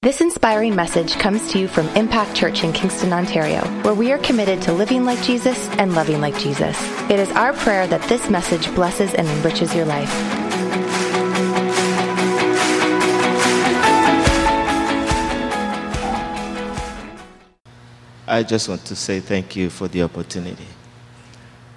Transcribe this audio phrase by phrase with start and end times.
[0.00, 4.18] This inspiring message comes to you from Impact Church in Kingston, Ontario, where we are
[4.18, 6.80] committed to living like Jesus and loving like Jesus.
[7.10, 10.08] It is our prayer that this message blesses and enriches your life.
[18.28, 20.68] I just want to say thank you for the opportunity.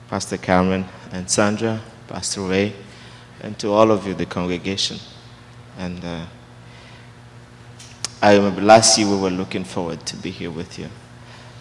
[0.09, 2.75] Pastor Cameron and Sandra, Pastor Ray,
[3.41, 4.99] and to all of you, the congregation.
[5.79, 6.25] And uh,
[8.21, 10.89] I remember last year we were looking forward to be here with you,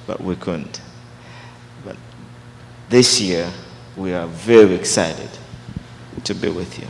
[0.06, 0.80] but we couldn't.
[1.84, 1.96] But
[2.91, 3.50] this year
[3.96, 5.30] we are very excited
[6.24, 6.86] to be with you.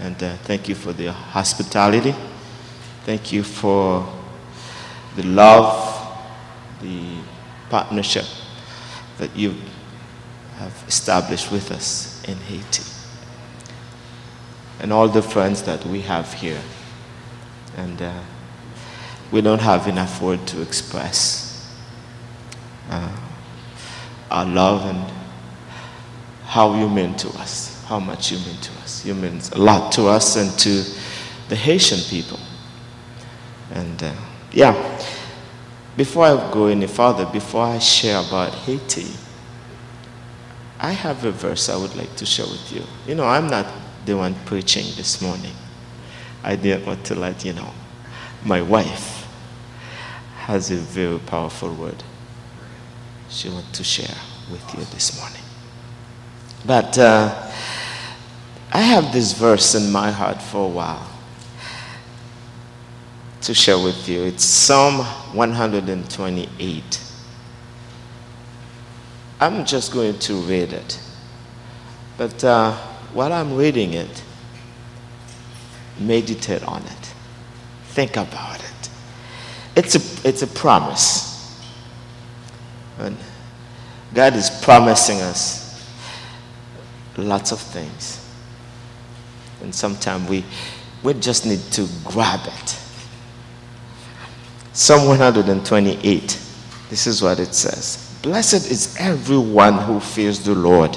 [0.00, 2.14] And uh, thank you for the hospitality.
[3.04, 4.06] Thank you for
[5.16, 6.18] the love,
[6.82, 7.16] the
[7.70, 8.26] partnership
[9.16, 9.54] that you
[10.56, 12.84] have established with us in Haiti.
[14.78, 16.60] And all the friends that we have here.
[17.76, 18.12] And uh,
[19.30, 21.72] we don't have enough word to express
[22.88, 23.16] uh,
[24.30, 25.12] our love and
[26.44, 29.04] how you mean to us, how much you mean to us.
[29.06, 30.84] You mean a lot to us and to
[31.48, 32.40] the Haitian people.
[33.72, 34.12] And uh,
[34.50, 35.00] yeah,
[35.96, 39.06] before I go any further, before I share about Haiti,
[40.80, 42.82] I have a verse I would like to share with you.
[43.06, 43.72] You know, I'm not
[44.06, 45.52] the one preaching this morning.
[46.42, 47.70] I didn't want to let you know.
[48.44, 49.09] My wife
[50.50, 52.02] has a very powerful word
[53.28, 54.16] she wants to share
[54.50, 55.40] with you this morning.
[56.66, 57.52] But uh,
[58.72, 61.06] I have this verse in my heart for a while
[63.42, 64.24] to share with you.
[64.24, 64.98] It's Psalm
[65.34, 67.02] 128.
[69.40, 71.00] I'm just going to read it.
[72.18, 72.76] But uh,
[73.14, 74.24] while I'm reading it,
[76.00, 77.14] meditate on it,
[77.84, 78.69] think about it.
[79.76, 81.30] It's a, it's a promise.
[82.98, 83.16] And
[84.12, 85.70] God is promising us
[87.16, 88.28] lots of things.
[89.62, 90.44] And sometimes we,
[91.02, 92.78] we just need to grab it.
[94.72, 96.20] Psalm 128,
[96.88, 100.96] this is what it says Blessed is everyone who fears the Lord.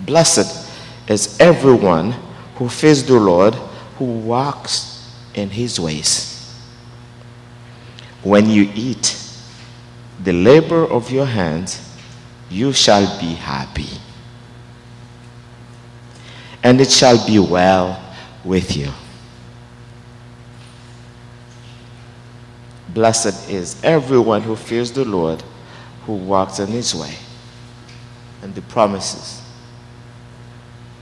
[0.00, 0.68] Blessed
[1.08, 2.12] is everyone
[2.56, 3.54] who fears the Lord,
[3.98, 6.35] who walks in his ways.
[8.26, 9.16] When you eat
[10.18, 11.80] the labor of your hands,
[12.50, 14.00] you shall be happy.
[16.60, 18.02] And it shall be well
[18.44, 18.90] with you.
[22.88, 25.44] Blessed is everyone who fears the Lord,
[26.04, 27.14] who walks in his way.
[28.42, 29.40] And the promises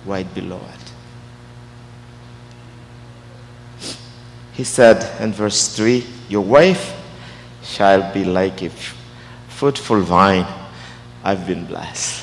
[0.05, 0.93] right below it.
[4.53, 7.01] He said in verse 3 Your wife
[7.65, 8.71] shall be like a
[9.49, 10.47] fruitful vine.
[11.25, 12.23] I've been blessed.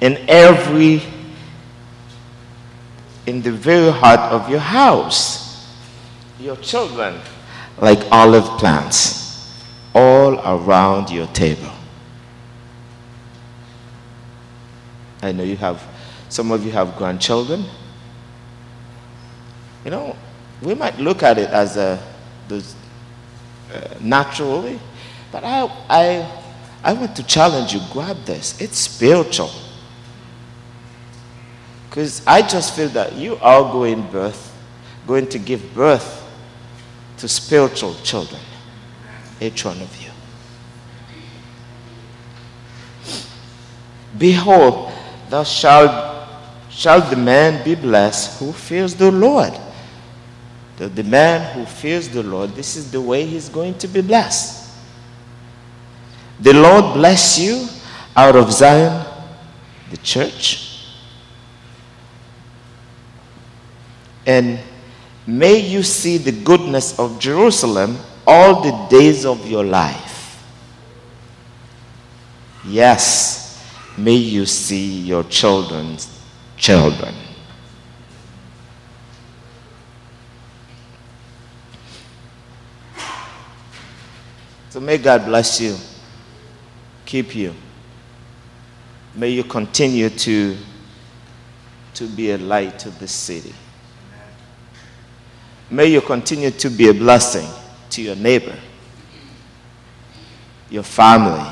[0.00, 1.02] In every,
[3.26, 5.76] in the very heart of your house,
[6.38, 7.20] your children,
[7.78, 9.62] like olive plants,
[9.94, 11.70] all around your table.
[15.22, 15.82] I know you have,
[16.30, 17.64] some of you have grandchildren.
[19.84, 20.16] You know,
[20.62, 22.02] we might look at it as a,
[22.48, 22.64] the,
[23.74, 24.78] uh, naturally,
[25.32, 26.42] but I, I,
[26.84, 28.60] I want to challenge you grab this.
[28.60, 29.50] It's spiritual.
[31.88, 34.54] Because I just feel that you are going birth,
[35.06, 36.24] going to give birth
[37.18, 38.40] to spiritual children,
[39.40, 40.10] each one of you.
[44.18, 44.92] Behold,
[45.30, 46.28] thou shalt,
[46.68, 49.58] shall the man be blessed who fears the Lord
[50.88, 54.72] the, man who fears the Lord, this is the way he's going to be blessed.
[56.40, 57.66] The Lord bless you
[58.16, 59.04] out of Zion,
[59.90, 60.86] the church.
[64.24, 64.58] And
[65.26, 70.42] may you see the goodness of Jerusalem all the days of your life.
[72.64, 73.62] Yes,
[73.98, 76.08] may you see your children's
[76.56, 77.14] children.
[84.70, 85.76] So may God bless you,
[87.04, 87.52] keep you.
[89.16, 90.56] May you continue to,
[91.94, 93.52] to be a light to this city.
[95.68, 97.48] May you continue to be a blessing
[97.90, 98.56] to your neighbor,
[100.70, 101.44] your family,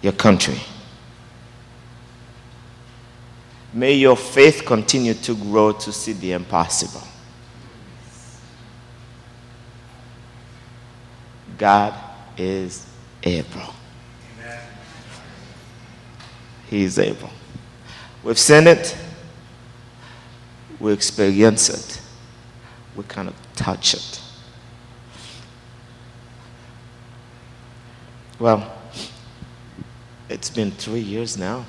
[0.00, 0.58] your country.
[3.74, 7.06] May your faith continue to grow to see the impossible.
[11.60, 11.92] God
[12.38, 12.86] is
[13.22, 13.74] able.
[16.70, 17.28] He is able.
[18.24, 18.96] We've seen it,
[20.78, 22.00] we experience it,
[22.96, 24.22] we kind of touch it.
[28.38, 28.72] Well,
[30.30, 31.66] it's been three years now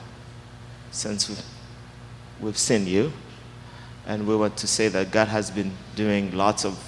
[0.92, 1.44] since we've,
[2.40, 3.12] we've seen you,
[4.08, 6.82] and we want to say that God has been doing lots of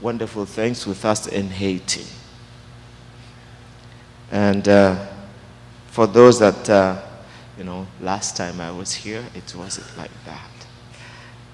[0.00, 2.06] wonderful things with us in Haiti.
[4.30, 5.06] And uh,
[5.88, 7.02] for those that uh,
[7.56, 10.50] you know, last time I was here, it wasn't like that.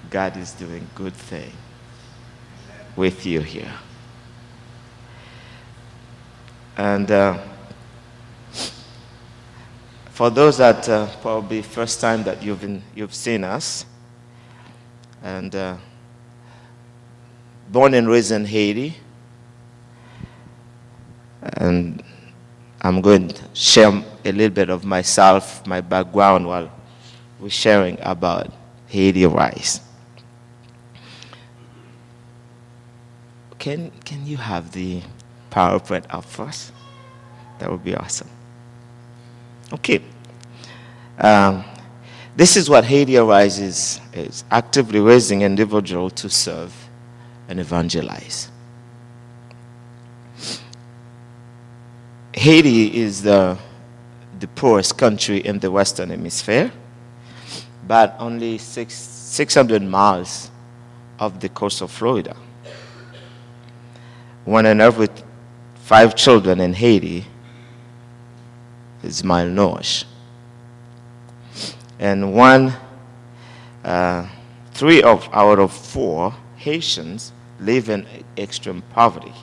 [0.09, 1.51] God is doing good thing
[2.95, 3.73] with you here.
[6.75, 7.39] And uh,
[10.09, 13.85] for those that uh, probably first time that you've, been, you've seen us,
[15.23, 15.77] and uh,
[17.69, 18.95] born and raised in Haiti,
[21.41, 22.02] and
[22.83, 26.69] I'm going to share a little bit of myself, my background, while
[27.39, 28.51] we're sharing about
[28.87, 29.79] Haiti Arise.
[33.57, 35.01] Can, can you have the
[35.49, 36.73] PowerPoint up first?
[37.59, 38.29] That would be awesome.
[39.71, 40.01] Okay.
[41.17, 41.63] Um,
[42.35, 46.73] this is what Haiti Arise is, is actively raising individuals to serve
[47.47, 48.49] and evangelize.
[52.33, 53.57] Haiti is the
[54.39, 56.71] the poorest country in the Western Hemisphere,
[57.87, 60.51] but only six, 600 miles
[61.17, 62.35] off the coast of Florida.
[64.43, 65.07] One in every
[65.75, 67.25] five children in Haiti
[69.01, 70.03] is malnourished.
[71.99, 72.73] And one,
[73.85, 74.27] uh,
[74.73, 77.31] three of, out of four Haitians
[77.61, 78.05] live in
[78.37, 79.33] extreme poverty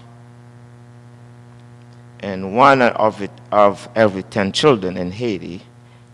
[2.21, 5.63] and one of, it, of every 10 children in Haiti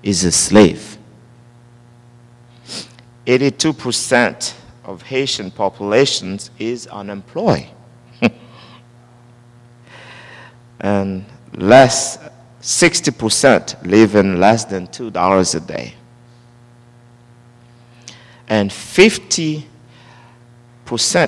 [0.03, 0.97] is a slave.
[3.27, 4.55] 82%
[4.85, 7.67] of Haitian populations is unemployed.
[10.81, 11.25] and
[11.55, 12.19] less
[12.63, 15.95] 60% live in less than $2 a day.
[18.49, 19.65] And 50%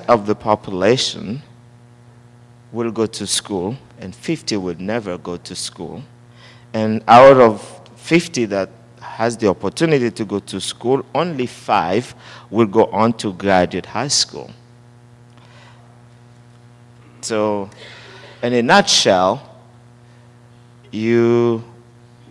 [0.06, 1.42] of the population
[2.72, 6.02] will go to school and 50 will never go to school.
[6.72, 8.70] And out of 50 that
[9.00, 12.14] has the opportunity to go to school, only five
[12.50, 14.50] will go on to graduate high school.
[17.20, 17.68] So,
[18.42, 19.56] in a nutshell,
[20.92, 21.64] you,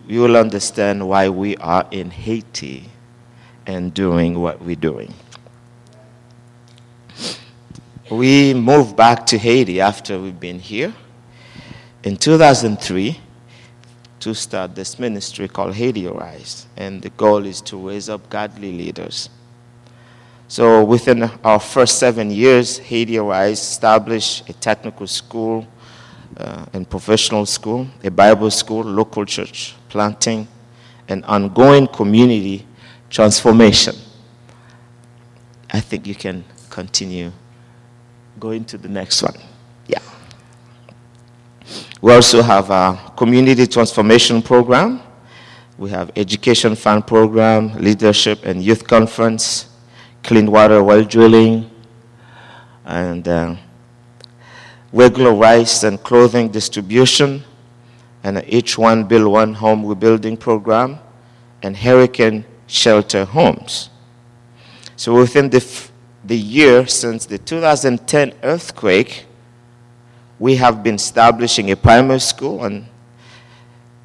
[0.06, 2.88] you will understand why we are in Haiti
[3.66, 5.12] and doing what we're doing.
[8.10, 10.94] We moved back to Haiti after we've been here
[12.02, 13.20] in 2003
[14.20, 18.72] to start this ministry called Haiti Arise, and the goal is to raise up godly
[18.72, 19.28] leaders.
[20.48, 25.68] So within our first seven years, Haiti Arise established a technical school
[26.38, 30.48] uh, and professional school, a Bible school, local church planting,
[31.08, 32.66] and ongoing community
[33.10, 33.94] transformation.
[35.70, 37.32] I think you can continue
[38.38, 39.34] going to the next one.
[39.86, 40.00] Yeah.
[42.00, 45.00] We also have a community transformation program.
[45.76, 49.68] We have education fund program, leadership and youth conference,
[50.22, 51.70] clean water well drilling,
[52.84, 53.56] and uh,
[54.92, 57.44] regular rice and clothing distribution,
[58.24, 60.98] and each one build one home rebuilding program,
[61.62, 63.90] and hurricane shelter homes.
[64.96, 65.87] So within the,
[66.28, 69.24] the year since the 2010 earthquake,
[70.38, 72.86] we have been establishing a primary school and,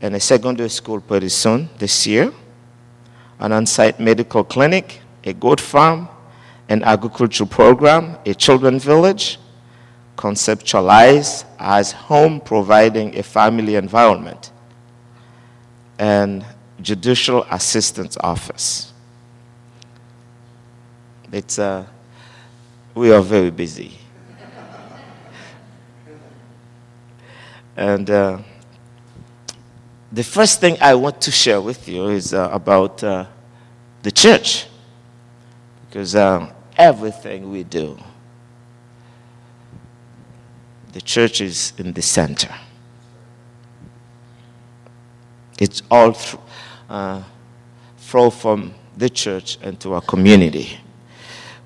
[0.02, 2.34] and a secondary school pretty soon this year,
[3.40, 6.08] an on-site medical clinic, a goat farm,
[6.70, 9.38] an agricultural program, a children's village,
[10.16, 14.52] conceptualized as home providing a family environment,
[16.00, 16.46] and
[16.82, 18.94] judicial assistance office.
[21.34, 21.86] It's, uh,
[22.96, 23.98] we are very busy.
[27.76, 28.40] And uh,
[30.12, 33.26] the first thing I want to share with you is uh, about uh,
[34.04, 34.68] the church.
[35.88, 37.98] Because uh, everything we do,
[40.92, 42.54] the church is in the center.
[45.60, 46.42] It's all through,
[47.98, 50.78] flow from the church and to our community,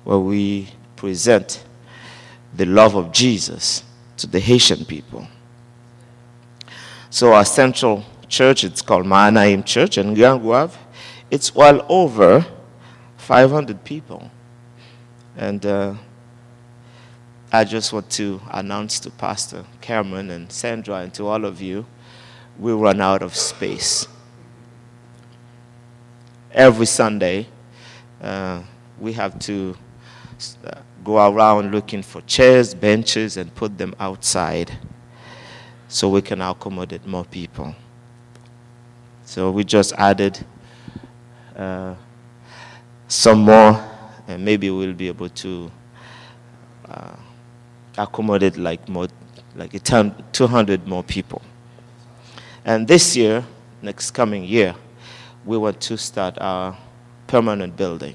[0.04, 0.68] where we
[0.98, 1.62] present
[2.56, 3.84] the love of Jesus
[4.16, 5.28] to the Haitian people.
[7.08, 10.76] So our central church, it's called Mahanaim Church in Goâve.
[11.30, 12.44] It's well over
[13.16, 14.28] 500 people.
[15.36, 15.94] And uh,
[17.52, 21.86] I just want to announce to Pastor Cameron and Sandra and to all of you,
[22.58, 24.08] we run out of space.
[26.50, 27.46] Every Sunday,
[28.20, 28.62] uh,
[28.98, 29.76] we have to
[30.64, 34.70] uh, go around looking for chairs, benches, and put them outside
[35.88, 37.74] so we can accommodate more people.
[39.24, 40.38] So we just added
[41.56, 41.94] uh,
[43.08, 43.82] some more,
[44.26, 45.70] and maybe we'll be able to
[46.90, 47.16] uh,
[47.96, 49.08] accommodate like more,
[49.56, 51.40] like a 10, 200 more people.
[52.66, 53.46] And this year,
[53.80, 54.74] next coming year,
[55.46, 56.76] we want to start our
[57.26, 58.14] permanent building.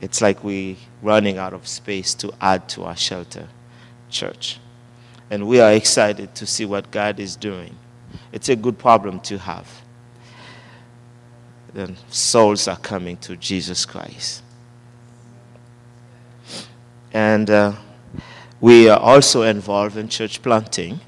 [0.00, 3.48] It's like we running out of space to add to our shelter
[4.08, 4.58] church.
[5.30, 7.76] And we are excited to see what God is doing.
[8.32, 9.82] It's a good problem to have.
[11.72, 14.42] Then souls are coming to Jesus Christ.
[17.12, 17.74] And uh,
[18.60, 21.00] we are also involved in church planting.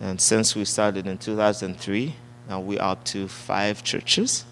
[0.00, 2.14] And since we started in 2003,
[2.48, 4.44] now we're up to five churches.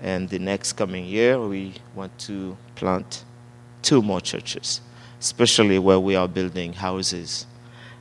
[0.00, 3.24] And the next coming year, we want to plant
[3.82, 4.80] two more churches,
[5.20, 7.46] especially where we are building houses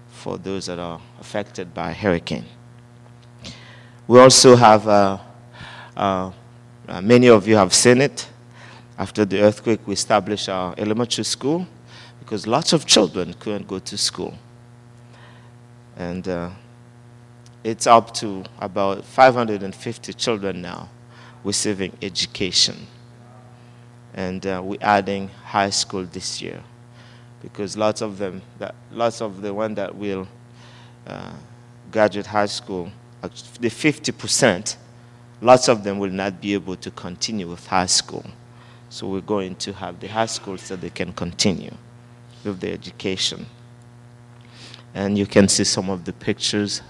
[0.10, 2.46] for those that are affected by hurricane.
[4.08, 5.18] We also have, uh,
[5.96, 6.32] uh,
[6.88, 8.28] uh many of you have seen it,
[8.98, 11.68] after the earthquake, we established our elementary school
[12.20, 14.38] because lots of children couldn't go to school.
[15.96, 16.50] And uh,
[17.64, 20.90] it's up to about 550 children now
[21.48, 22.76] receiving education.
[24.14, 26.62] And uh, we're adding high school this year
[27.42, 30.28] because lots of them, that, lots of the one that will
[31.08, 31.34] uh,
[31.90, 34.76] graduate high school, the 50%,
[35.42, 38.26] lots of them will not be able to continue with high school.
[38.90, 41.74] So we're going to have the high school so they can continue
[42.44, 43.46] with their education.
[44.94, 46.82] And you can see some of the pictures.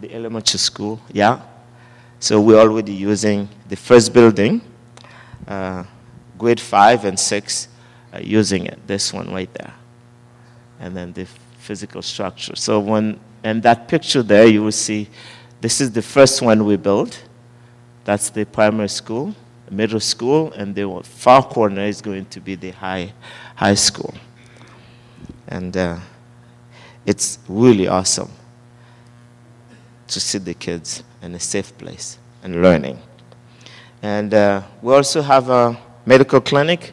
[0.00, 1.40] The elementary school, yeah.
[2.24, 4.62] So we're already using the first building,
[5.46, 5.84] uh,
[6.38, 7.68] grade five and six,
[8.14, 8.78] uh, using it.
[8.86, 9.74] This one right there,
[10.80, 11.26] and then the
[11.58, 12.56] physical structure.
[12.56, 15.10] So when and that picture there, you will see,
[15.60, 17.22] this is the first one we built.
[18.04, 19.34] That's the primary school
[19.70, 23.12] middle school, and the far corner is going to be the high,
[23.54, 24.14] high school.
[25.48, 25.98] And uh,
[27.04, 28.30] it's really awesome
[30.06, 32.98] to see the kids in a safe place and learning.
[34.02, 36.92] And uh, we also have a medical clinic,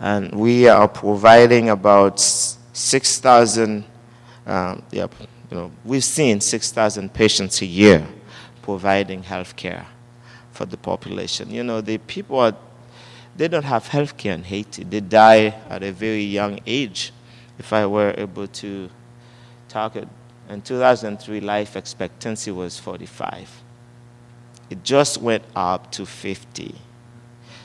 [0.00, 3.84] and we are providing about 6,000,
[4.46, 5.14] um, yep,
[5.50, 8.06] you know, we've seen 6,000 patients a year
[8.62, 9.86] providing health care
[10.50, 11.50] for the population.
[11.50, 12.56] You know, the people are,
[13.36, 14.82] they don't have health care in Haiti.
[14.82, 17.12] They die at a very young age.
[17.58, 18.90] If I were able to
[19.68, 20.08] talk it,
[20.48, 23.62] in 2003, life expectancy was 45.
[24.70, 26.74] It just went up to 50.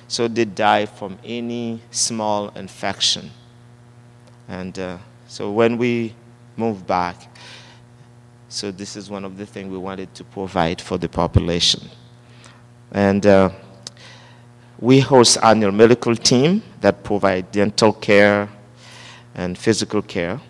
[0.07, 3.31] So they die from any small infection.
[4.47, 4.97] And uh,
[5.27, 6.13] so when we
[6.57, 7.15] move back,
[8.50, 11.89] so this is one of the things we wanted to provide for the population.
[12.91, 13.51] And uh,
[14.79, 18.50] we host annual medical team that provide dental care
[19.35, 20.41] and physical care.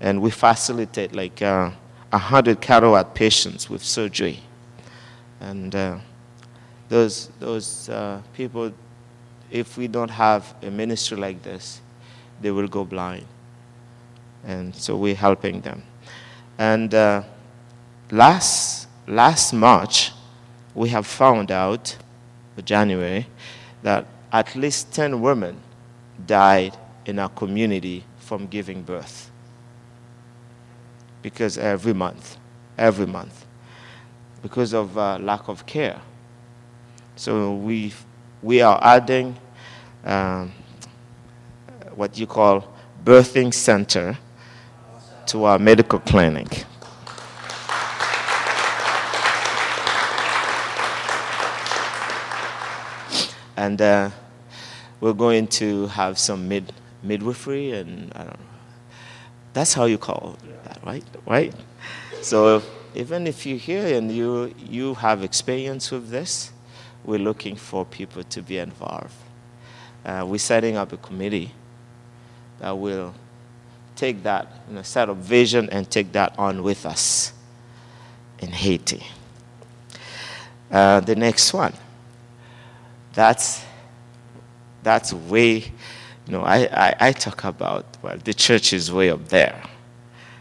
[0.00, 1.70] And we facilitate like uh,
[2.10, 4.40] 100 cataract patients with surgery.
[5.40, 5.98] And uh,
[6.88, 8.72] those, those uh, people,
[9.50, 11.80] if we don't have a ministry like this,
[12.40, 13.26] they will go blind.
[14.44, 15.82] And so we're helping them.
[16.56, 17.22] And uh,
[18.10, 20.12] last, last March,
[20.74, 21.96] we have found out,
[22.54, 23.26] for January,
[23.82, 25.60] that at least 10 women
[26.26, 26.76] died
[27.06, 29.30] in our community from giving birth.
[31.28, 32.38] Because every month,
[32.78, 33.44] every month,
[34.40, 36.00] because of uh, lack of care.
[37.16, 37.92] So we,
[38.42, 39.36] we are adding
[40.04, 40.52] um,
[41.94, 42.72] what you call
[43.04, 44.16] birthing center
[45.26, 46.64] to our medical clinic.
[53.58, 54.08] and uh,
[55.02, 58.47] we're going to have some mid midwifery and I don't know.
[59.52, 61.04] That's how you call that, right?
[61.26, 61.54] Right?
[62.22, 62.62] So
[62.94, 66.52] even if you're here and you, you have experience with this,
[67.04, 69.14] we're looking for people to be involved.
[70.04, 71.52] Uh, we're setting up a committee
[72.58, 73.14] that will
[73.96, 77.32] take that, you know, set up vision and take that on with us
[78.38, 79.04] in Haiti.
[80.70, 81.72] Uh, the next one.
[83.12, 83.64] That's,
[84.82, 85.72] that's way,
[86.28, 89.62] you know, I, I, I talk about, well, the church is way up there.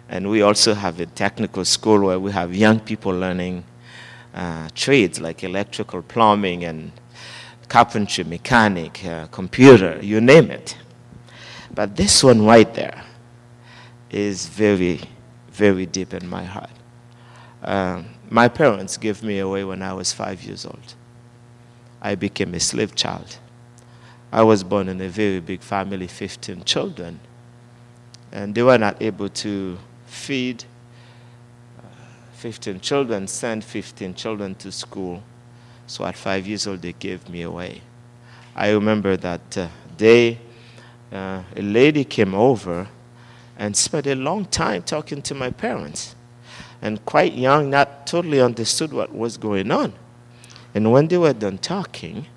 [0.10, 3.64] And we also have a technical school where we have young people learning
[4.34, 6.92] uh, trades like electrical, plumbing, and
[7.70, 10.78] carpentry, mechanic, uh, computer, you name it.
[11.74, 13.06] But this one right there
[14.10, 15.00] is very,
[15.52, 16.70] very deep in my heart.
[17.64, 20.96] Um, my parents gave me away when I was five years old.
[22.02, 23.38] I became a slave child.
[24.32, 27.20] I was born in a very big family, 15 children,
[28.32, 30.66] and they were not able to feed
[31.80, 31.84] uh,
[32.34, 35.24] 15 children, send 15 children to school.
[35.88, 37.82] So at five years old, they gave me away.
[38.54, 40.40] I remember that uh, day,
[41.12, 42.90] uh, a lady came over
[43.58, 46.16] and spent a long time talking to my parents.
[46.82, 49.94] And quite young, not totally understood what was going on.
[50.76, 52.28] And when they were done talking,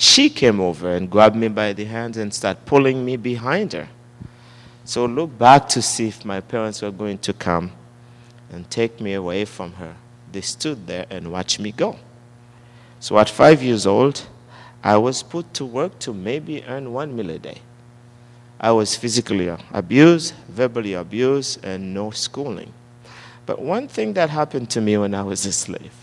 [0.00, 3.86] she came over and grabbed me by the hands and started pulling me behind her.
[4.82, 7.72] So look back to see if my parents were going to come
[8.50, 9.94] and take me away from her.
[10.32, 11.98] They stood there and watched me go.
[12.98, 14.26] So at five years old,
[14.82, 17.58] I was put to work to maybe earn one meal a day.
[18.58, 22.72] I was physically abused, verbally abused, and no schooling.
[23.44, 25.99] But one thing that happened to me when I was a slave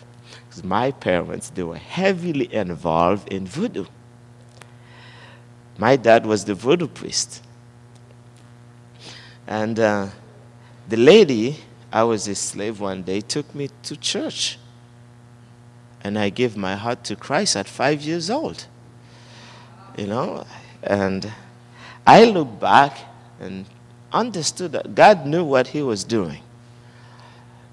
[0.57, 3.85] is my parents, they were heavily involved in voodoo.
[5.77, 7.43] My dad was the voodoo priest.
[9.45, 10.07] And uh,
[10.89, 11.59] the lady,
[11.91, 14.57] I was a slave one day, took me to church.
[16.03, 18.65] And I gave my heart to Christ at five years old.
[19.97, 20.45] You know,
[20.83, 21.31] and
[22.05, 22.97] I look back
[23.39, 23.65] and
[24.11, 26.41] understood that God knew what He was doing.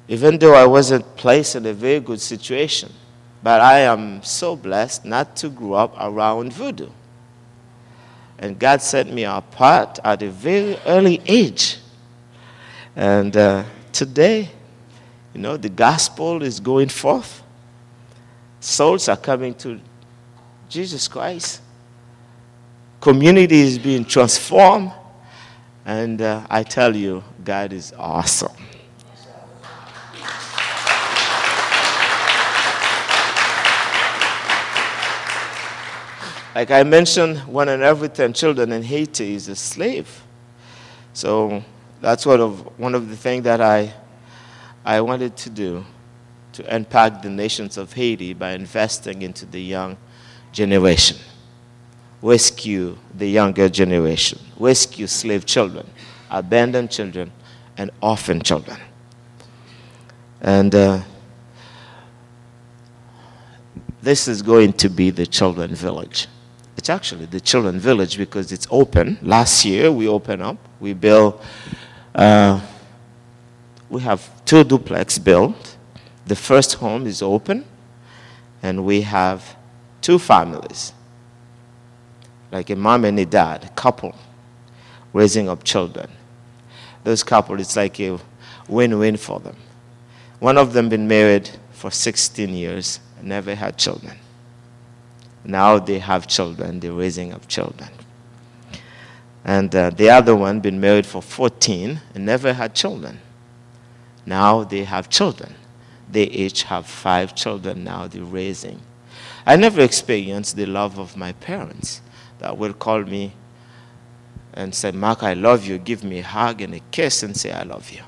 [0.08, 2.92] Even though I wasn't placed in a very good situation,
[3.42, 6.90] but I am so blessed not to grow up around voodoo.
[8.38, 11.78] And God set me apart at a very early age.
[12.96, 14.50] And uh, today,
[15.32, 17.42] you know, the gospel is going forth.
[18.60, 19.80] Souls are coming to
[20.68, 21.60] Jesus Christ.
[23.00, 24.92] Community is being transformed.
[25.84, 28.56] And uh, I tell you, God is awesome.
[36.54, 40.22] Like I mentioned, one in every 10 children in Haiti is a slave.
[41.12, 41.64] So
[42.00, 43.92] that's one of, one of the things that I,
[44.84, 45.84] I wanted to do
[46.52, 49.96] to impact the nations of Haiti by investing into the young
[50.52, 51.16] generation.
[52.22, 54.38] Rescue the younger generation.
[54.56, 55.90] Rescue slave children,
[56.30, 57.32] abandoned children,
[57.76, 58.78] and orphan children.
[60.40, 61.00] And uh,
[64.00, 66.28] this is going to be the children village.
[66.84, 69.16] It's actually the children village because it's open.
[69.22, 70.58] Last year we opened up.
[70.80, 71.42] We built,
[72.14, 72.60] uh,
[73.88, 75.78] we have two duplex built.
[76.26, 77.64] The first home is open,
[78.62, 79.56] and we have
[80.02, 80.92] two families,
[82.52, 84.14] like a mom and a dad, a couple,
[85.14, 86.10] raising up children.
[87.02, 88.18] Those couple, it's like a
[88.68, 89.56] win-win for them.
[90.38, 94.18] One of them been married for 16 years never had children.
[95.44, 97.90] Now they have children, they're raising up children.
[99.44, 103.20] And uh, the other one been married for 14 and never had children.
[104.24, 105.54] Now they have children.
[106.10, 108.80] They each have five children now they're raising.
[109.46, 112.00] I never experienced the love of my parents
[112.38, 113.32] that will call me
[114.54, 115.76] and say, Mark, I love you.
[115.78, 118.00] Give me a hug and a kiss and say, I love you.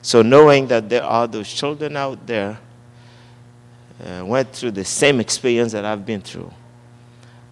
[0.00, 2.58] So knowing that there are those children out there
[4.02, 6.52] uh, went through the same experience that I've been through.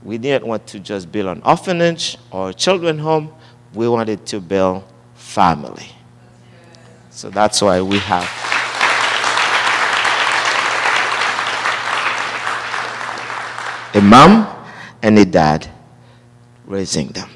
[0.03, 3.33] We didn't want to just build an orphanage or a children home.
[3.73, 5.87] We wanted to build family.
[7.11, 8.29] So that's why we have.
[13.95, 14.49] A mom
[15.03, 15.69] and a dad
[16.67, 17.29] raising them.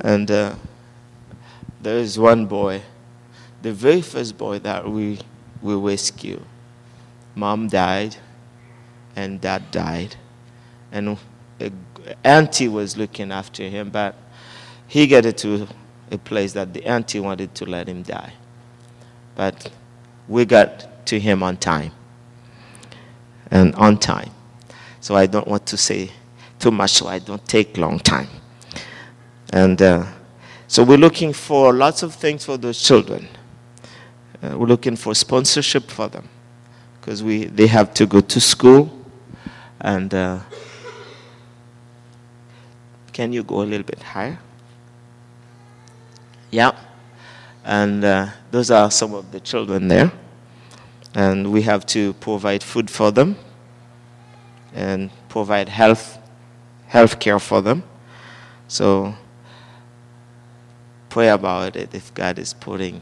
[0.00, 0.54] And uh,
[1.80, 2.82] there is one boy,
[3.62, 5.18] the very first boy that we,
[5.60, 6.42] we rescued
[7.34, 8.16] mom died
[9.16, 10.16] and dad died.
[10.92, 11.18] And
[12.24, 14.14] auntie was looking after him, but
[14.86, 15.68] he got to
[16.10, 18.32] a place that the auntie wanted to let him die.
[19.34, 19.70] But
[20.26, 21.92] we got to him on time.
[23.50, 24.30] And on time.
[25.00, 26.10] So I don't want to say
[26.58, 28.28] too much so I don't take long time.
[29.52, 30.06] And uh,
[30.66, 33.28] so we're looking for lots of things for those children.
[34.42, 36.28] Uh, we're looking for sponsorship for them
[37.00, 38.90] because we they have to go to school
[39.80, 40.40] and uh,
[43.12, 44.38] can you go a little bit higher?
[46.50, 46.72] Yeah.
[47.64, 50.12] And uh, those are some of the children there.
[51.14, 53.36] And we have to provide food for them
[54.72, 56.18] and provide health,
[56.86, 57.82] health care for them.
[58.68, 59.14] So
[61.08, 63.00] pray about it if God is putting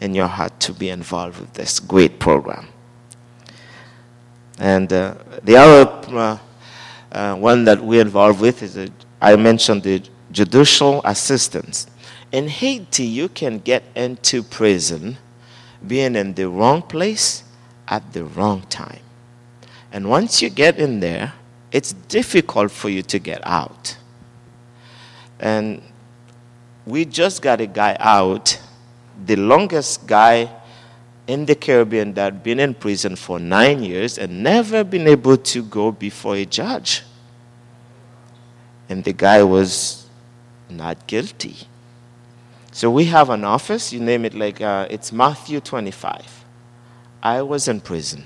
[0.00, 2.68] in your heart to be involved with this great program.
[4.60, 6.38] And uh, the other uh,
[7.10, 8.88] uh, one that we're involved with is, a,
[9.20, 11.86] I mentioned the judicial assistance.
[12.30, 15.16] In Haiti, you can get into prison
[15.84, 17.42] being in the wrong place
[17.88, 19.00] at the wrong time.
[19.90, 21.32] And once you get in there,
[21.72, 23.96] it's difficult for you to get out.
[25.40, 25.82] And
[26.84, 28.60] we just got a guy out,
[29.24, 30.50] the longest guy
[31.30, 35.36] in the Caribbean that had been in prison for nine years and never been able
[35.36, 37.04] to go before a judge.
[38.88, 40.06] And the guy was
[40.68, 41.56] not guilty.
[42.72, 46.44] So we have an office, you name it like uh, it's Matthew 25.
[47.22, 48.24] I was in prison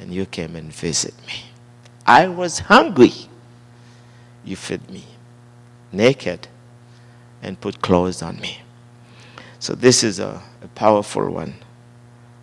[0.00, 1.44] and you came and visit me.
[2.04, 3.12] I was hungry.
[4.44, 5.04] You fed me.
[5.92, 6.48] Naked
[7.40, 8.62] and put clothes on me.
[9.60, 11.54] So this is a, a powerful one.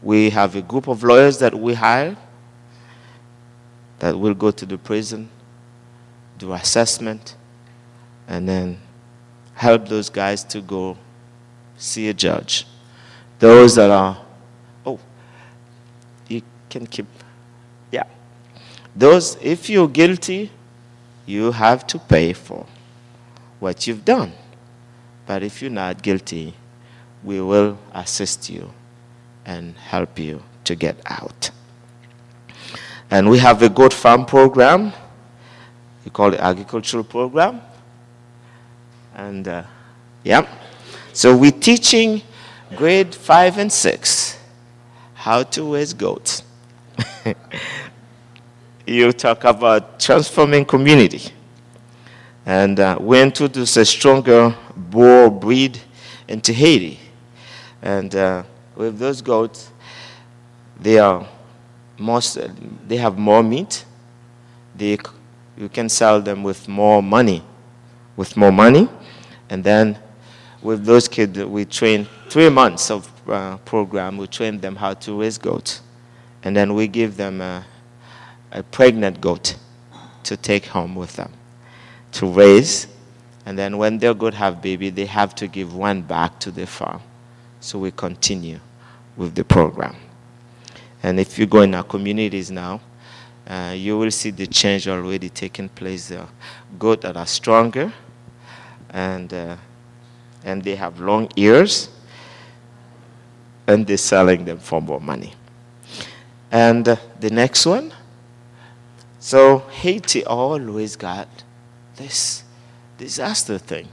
[0.01, 2.15] We have a group of lawyers that we hire
[3.99, 5.29] that will go to the prison,
[6.37, 7.35] do assessment,
[8.27, 8.79] and then
[9.55, 10.97] help those guys to go
[11.77, 12.65] see a judge.
[13.39, 14.17] Those that are,
[14.85, 14.99] oh,
[16.29, 17.07] you can keep,
[17.91, 18.05] yeah.
[18.95, 20.49] Those, if you're guilty,
[21.25, 22.65] you have to pay for
[23.59, 24.31] what you've done.
[25.25, 26.53] But if you're not guilty,
[27.23, 28.71] we will assist you
[29.45, 31.51] and help you to get out.
[33.09, 34.93] And we have a goat farm program.
[36.03, 37.61] We call it agricultural program.
[39.15, 39.63] And uh,
[40.23, 40.47] yeah,
[41.13, 42.21] so we're teaching
[42.75, 44.39] grade five and six
[45.13, 46.43] how to raise goats.
[48.87, 51.31] you talk about transforming community.
[52.45, 55.79] And uh, we introduced a stronger Boer breed
[56.27, 56.99] into Haiti.
[57.83, 58.43] And uh,
[58.75, 59.69] with those goats,
[60.79, 61.27] they are
[61.97, 62.39] most,
[62.87, 63.83] they have more meat.
[64.73, 64.97] They,
[65.57, 67.43] you can sell them with more money,
[68.15, 68.87] with more money.
[69.49, 69.99] And then
[70.61, 74.17] with those kids, we train three months of uh, program.
[74.17, 75.81] We train them how to raise goats.
[76.41, 77.65] And then we give them a,
[78.53, 79.57] a pregnant goat
[80.23, 81.33] to take home with them
[82.13, 82.87] to raise.
[83.45, 86.65] And then when their goat have baby, they have to give one back to the
[86.65, 87.01] farm.
[87.63, 88.59] So we continue
[89.15, 89.95] with the program.
[91.01, 92.81] And if you go in our communities now,
[93.47, 96.27] uh, you will see the change already taking place there.
[96.77, 97.93] Goat that are stronger,
[98.89, 99.55] and uh,
[100.43, 101.87] and they have long ears,
[103.65, 105.33] and they're selling them for more money.
[106.51, 107.93] And uh, the next one.
[109.21, 111.29] So Haiti always got
[111.95, 112.43] this
[112.97, 113.87] disaster thing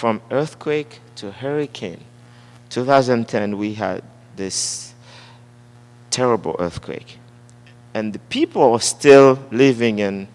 [0.00, 2.02] from earthquake to hurricane.
[2.70, 4.02] 2010, we had
[4.34, 4.94] this
[6.08, 7.18] terrible earthquake.
[7.92, 10.26] And the people are still living in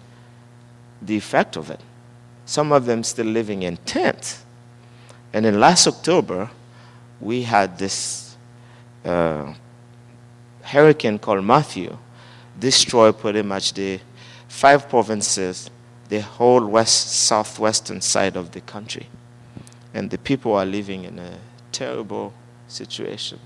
[1.02, 1.80] the effect of it.
[2.44, 4.44] Some of them still living in tents.
[5.32, 6.48] And in last October,
[7.20, 8.36] we had this
[9.04, 9.52] uh,
[10.62, 11.98] hurricane called Matthew
[12.56, 13.98] destroy pretty much the
[14.46, 15.68] five provinces
[16.08, 19.08] the whole west southwestern side of the country
[19.96, 21.38] and the people are living in a
[21.72, 22.34] terrible
[22.68, 23.38] situation.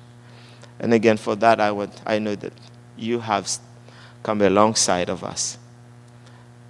[0.81, 2.53] And again, for that, I, would, I know that
[2.97, 3.49] you have
[4.25, 5.59] come alongside of us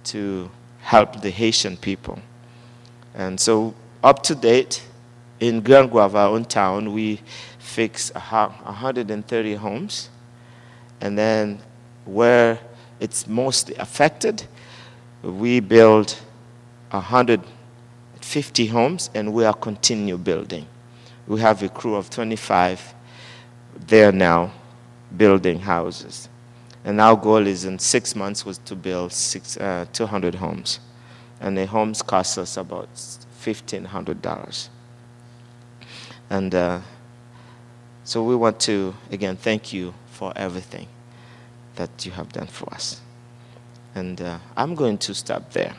[0.03, 2.19] to help the Haitian people.
[3.15, 4.83] And so, up to date,
[5.39, 7.19] in Grand Goâve, our own town, we
[7.57, 10.09] fixed 130 homes.
[11.01, 11.59] And then,
[12.05, 12.59] where
[12.99, 14.45] it's most affected,
[15.23, 16.19] we build
[16.91, 17.41] 100
[18.31, 20.65] 50 homes, and we are continue building.
[21.27, 22.93] We have a crew of 25
[23.87, 24.53] there now
[25.17, 26.29] building houses.
[26.85, 30.79] And our goal is in six months was to build six, uh, 200 homes.
[31.41, 34.69] And the homes cost us about $1,500.
[36.29, 36.79] And uh,
[38.05, 40.87] so we want to, again, thank you for everything
[41.75, 43.01] that you have done for us.
[43.93, 45.75] And uh, I'm going to stop there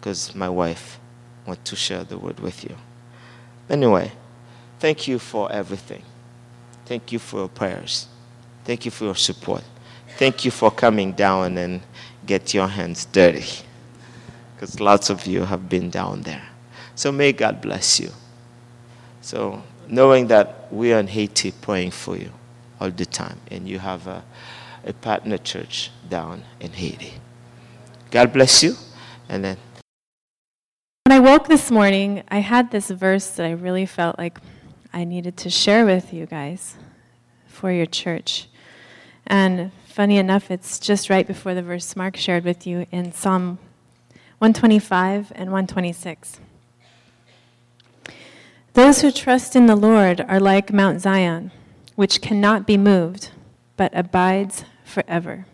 [0.00, 0.98] because my wife
[1.48, 2.76] wants to share the word with you.
[3.68, 4.12] Anyway,
[4.78, 6.02] thank you for everything.
[6.86, 8.06] Thank you for your prayers.
[8.64, 9.64] Thank you for your support.
[10.16, 11.80] Thank you for coming down and
[12.26, 13.64] get your hands dirty
[14.54, 16.48] because lots of you have been down there.
[16.94, 18.10] So may God bless you.
[19.20, 22.32] So knowing that we are in Haiti praying for you
[22.80, 24.24] all the time and you have a,
[24.84, 27.14] a partner church down in Haiti.
[28.10, 28.74] God bless you.
[29.28, 29.56] And then
[31.08, 34.38] when I woke this morning, I had this verse that I really felt like
[34.92, 36.76] I needed to share with you guys
[37.46, 38.46] for your church.
[39.26, 43.58] And funny enough, it's just right before the verse Mark shared with you in Psalm
[44.36, 46.40] 125 and 126.
[48.74, 51.52] Those who trust in the Lord are like Mount Zion,
[51.96, 53.30] which cannot be moved,
[53.78, 55.46] but abides forever.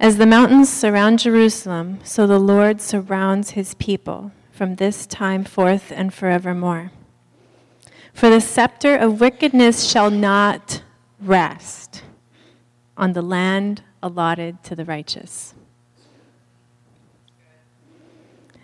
[0.00, 5.92] As the mountains surround Jerusalem, so the Lord surrounds his people from this time forth
[5.92, 6.90] and forevermore.
[8.12, 10.82] For the scepter of wickedness shall not
[11.20, 12.02] rest
[12.96, 15.54] on the land allotted to the righteous.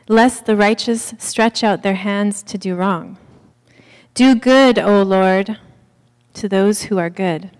[0.09, 3.17] Lest the righteous stretch out their hands to do wrong.
[4.15, 5.59] Do good, O Lord,
[6.33, 7.53] to those who are good,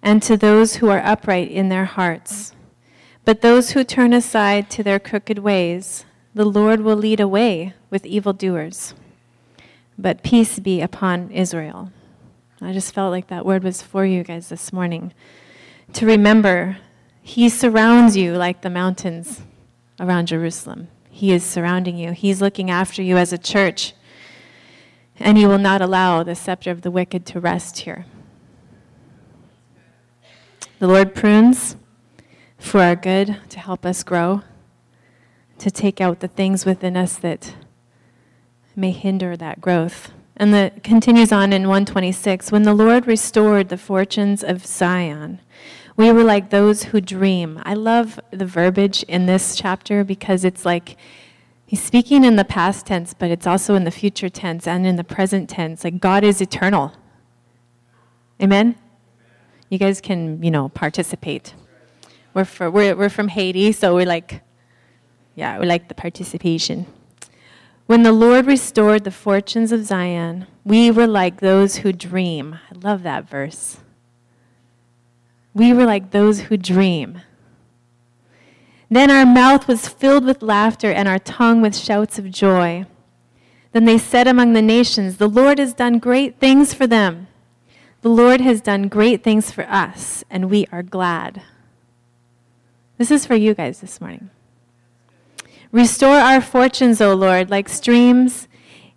[0.00, 2.54] and to those who are upright in their hearts.
[3.24, 6.05] But those who turn aside to their crooked ways,
[6.36, 8.92] the Lord will lead away with evildoers.
[9.96, 11.90] But peace be upon Israel.
[12.60, 15.14] I just felt like that word was for you guys this morning
[15.94, 16.76] to remember
[17.22, 19.40] He surrounds you like the mountains
[19.98, 20.88] around Jerusalem.
[21.08, 23.94] He is surrounding you, He's looking after you as a church,
[25.18, 28.04] and He will not allow the scepter of the wicked to rest here.
[30.80, 31.76] The Lord prunes
[32.58, 34.42] for our good to help us grow,
[35.58, 37.54] to take out the things within us that
[38.74, 40.12] may hinder that growth.
[40.36, 45.40] And that continues on in 126 When the Lord restored the fortunes of Zion,
[45.96, 47.60] we were like those who dream.
[47.64, 50.96] I love the verbiage in this chapter because it's like
[51.64, 54.96] he's speaking in the past tense, but it's also in the future tense and in
[54.96, 55.84] the present tense.
[55.84, 56.92] Like God is eternal.
[58.42, 58.76] Amen?
[59.70, 61.54] You guys can, you know, participate.
[62.34, 64.42] We're, for, we're, we're from Haiti, so we're like,
[65.36, 66.86] yeah, we like the participation.
[67.84, 72.58] When the Lord restored the fortunes of Zion, we were like those who dream.
[72.68, 73.76] I love that verse.
[75.54, 77.20] We were like those who dream.
[78.90, 82.86] Then our mouth was filled with laughter and our tongue with shouts of joy.
[83.72, 87.28] Then they said among the nations, The Lord has done great things for them.
[88.00, 91.42] The Lord has done great things for us, and we are glad.
[92.96, 94.30] This is for you guys this morning.
[95.72, 98.48] Restore our fortunes, O Lord, like streams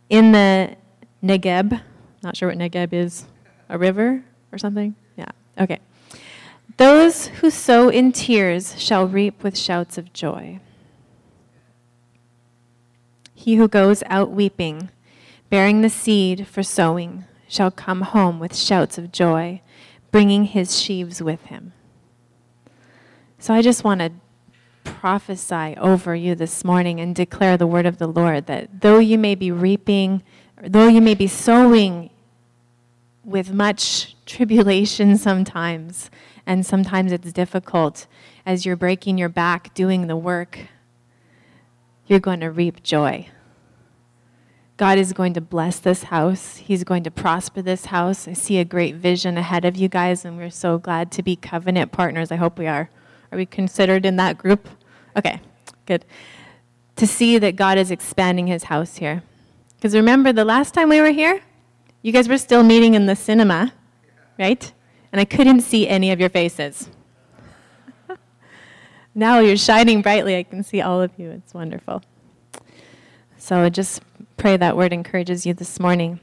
[0.09, 0.75] in the
[1.23, 1.81] Negeb.
[2.23, 3.25] Not sure what Negeb is.
[3.69, 4.95] A river or something?
[5.15, 5.29] Yeah.
[5.59, 5.79] Okay.
[6.77, 10.59] Those who sow in tears shall reap with shouts of joy.
[13.33, 14.89] He who goes out weeping,
[15.49, 19.61] bearing the seed for sowing, shall come home with shouts of joy,
[20.11, 21.73] bringing his sheaves with him.
[23.37, 24.11] So I just want to
[24.83, 29.17] prophesy over you this morning and declare the word of the Lord that though you
[29.17, 30.23] may be reaping,
[30.61, 32.09] though you may be sowing
[33.23, 36.09] with much tribulation sometimes,
[36.45, 38.07] and sometimes it's difficult
[38.45, 40.67] as you're breaking your back doing the work,
[42.07, 43.27] you're going to reap joy.
[44.77, 46.55] God is going to bless this house.
[46.55, 48.27] He's going to prosper this house.
[48.27, 51.35] I see a great vision ahead of you guys, and we're so glad to be
[51.35, 52.31] covenant partners.
[52.31, 52.89] I hope we are.
[53.31, 54.67] Are we considered in that group?
[55.15, 55.41] Okay,
[55.85, 56.05] good.
[56.95, 59.23] To see that God is expanding his house here.
[59.75, 61.41] Because remember, the last time we were here,
[62.01, 63.73] you guys were still meeting in the cinema,
[64.37, 64.71] right?
[65.11, 66.89] And I couldn't see any of your faces.
[69.15, 70.37] now you're shining brightly.
[70.37, 71.31] I can see all of you.
[71.31, 72.03] It's wonderful.
[73.37, 74.01] So I just
[74.37, 76.19] pray that word encourages you this morning.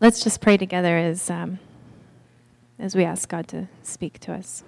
[0.00, 1.58] Let's just pray together as, um,
[2.78, 4.64] as we ask God to speak to us.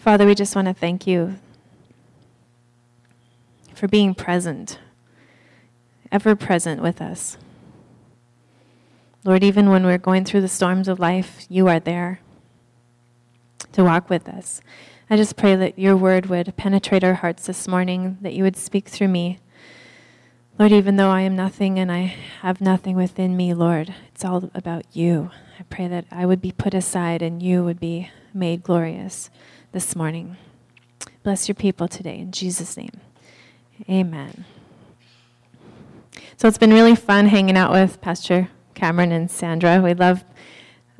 [0.00, 1.38] Father, we just want to thank you
[3.74, 4.78] for being present,
[6.10, 7.36] ever present with us.
[9.24, 12.20] Lord, even when we're going through the storms of life, you are there
[13.72, 14.62] to walk with us.
[15.10, 18.56] I just pray that your word would penetrate our hearts this morning, that you would
[18.56, 19.38] speak through me.
[20.58, 24.50] Lord, even though I am nothing and I have nothing within me, Lord, it's all
[24.54, 25.30] about you.
[25.58, 29.28] I pray that I would be put aside and you would be made glorious
[29.72, 30.36] this morning.
[31.22, 33.00] Bless your people today in Jesus' name.
[33.88, 34.44] Amen.
[36.36, 39.80] So it's been really fun hanging out with Pastor Cameron and Sandra.
[39.80, 40.24] We love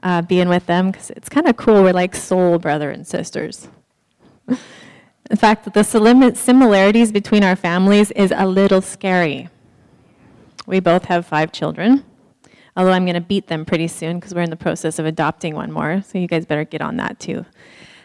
[0.02, 1.82] uh, being with them because it's kind of cool.
[1.82, 3.68] We're like soul brother and sisters.
[4.48, 9.48] In fact, the similarities between our families is a little scary.
[10.66, 12.04] We both have five children,
[12.76, 15.54] although I'm going to beat them pretty soon because we're in the process of adopting
[15.54, 17.44] one more, so you guys better get on that too.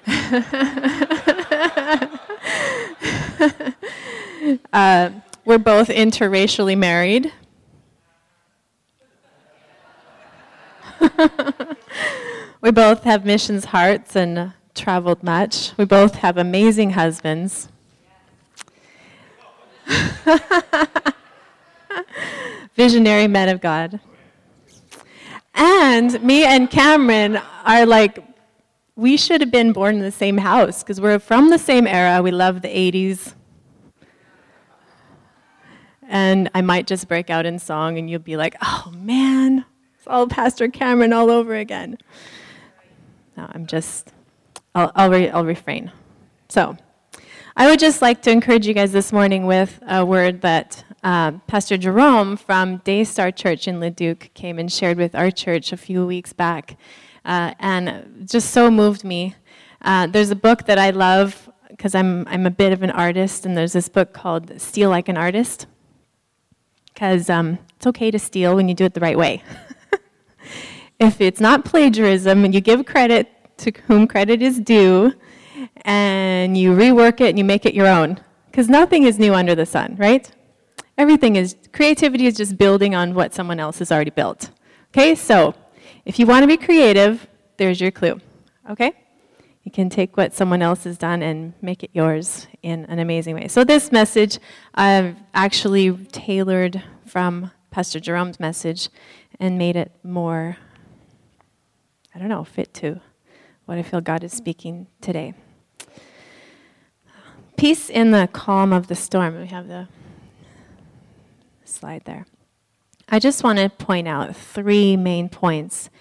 [4.71, 5.09] uh,
[5.43, 7.33] we're both interracially married.
[12.61, 15.71] we both have missions hearts and traveled much.
[15.77, 17.69] We both have amazing husbands.
[22.75, 23.99] Visionary men of God.
[25.55, 28.34] And me and Cameron are like,
[28.95, 32.21] we should have been born in the same house because we're from the same era.
[32.21, 33.33] We love the 80s.
[36.07, 39.65] And I might just break out in song and you'll be like, oh man,
[39.97, 41.97] it's all Pastor Cameron all over again.
[43.35, 44.13] No, I'm just
[44.75, 45.91] I'll, I'll, re- I'll refrain.
[46.49, 46.77] So,
[47.57, 51.31] I would just like to encourage you guys this morning with a word that uh,
[51.47, 56.05] Pastor Jerome from Daystar Church in Leduc came and shared with our church a few
[56.05, 56.77] weeks back,
[57.25, 59.35] uh, and just so moved me.
[59.81, 63.45] Uh, there's a book that I love because I'm, I'm a bit of an artist,
[63.45, 65.67] and there's this book called Steal Like an Artist,
[66.93, 69.43] because um, it's okay to steal when you do it the right way.
[70.99, 75.13] if it's not plagiarism and you give credit to whom credit is due,
[75.81, 78.19] and you rework it and you make it your own.
[78.49, 80.31] Because nothing is new under the sun, right?
[80.97, 84.49] Everything is, creativity is just building on what someone else has already built.
[84.91, 85.53] Okay, so
[86.05, 88.19] if you want to be creative, there's your clue.
[88.69, 88.93] Okay?
[89.63, 93.35] You can take what someone else has done and make it yours in an amazing
[93.35, 93.47] way.
[93.47, 94.37] So, this message
[94.75, 98.89] I've actually tailored from Pastor Jerome's message
[99.39, 100.57] and made it more,
[102.13, 103.01] I don't know, fit to
[103.65, 105.33] what I feel God is speaking today.
[107.57, 109.39] Peace in the calm of the storm.
[109.39, 109.87] We have the
[111.63, 112.27] slide there.
[113.07, 115.91] I just want to point out three main points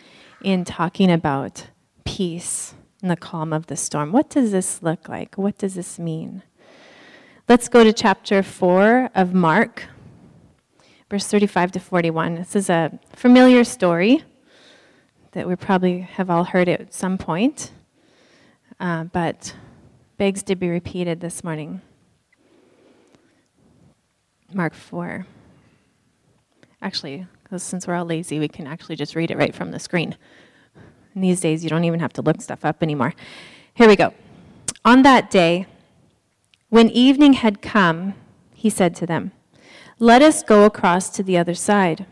[0.42, 1.66] in talking about
[2.06, 4.10] peace in the calm of the storm.
[4.10, 5.36] What does this look like?
[5.36, 6.42] What does this mean?
[7.46, 9.84] Let's go to chapter 4 of Mark,
[11.10, 12.36] verse 35 to 41.
[12.36, 14.24] This is a familiar story
[15.32, 17.70] that we probably have all heard at some point,
[18.80, 19.54] uh, but
[20.16, 21.82] begs to be repeated this morning.
[24.54, 25.26] Mark 4.
[26.84, 29.78] Actually, because since we're all lazy, we can actually just read it right from the
[29.78, 30.16] screen.
[31.14, 33.14] In these days, you don't even have to look stuff up anymore.
[33.72, 34.12] Here we go.
[34.84, 35.66] On that day,
[36.68, 38.12] when evening had come,
[38.52, 39.32] he said to them,
[39.98, 42.04] Let us go across to the other side.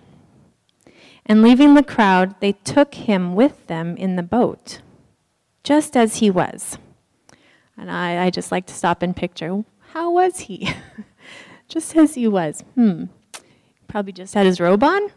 [1.26, 4.80] And leaving the crowd, they took him with them in the boat,
[5.62, 6.78] just as he was.
[7.76, 10.72] And I, I just like to stop and picture how was he?
[11.68, 12.62] just as he was.
[12.74, 13.04] Hmm.
[13.92, 15.11] Probably just had his robe on?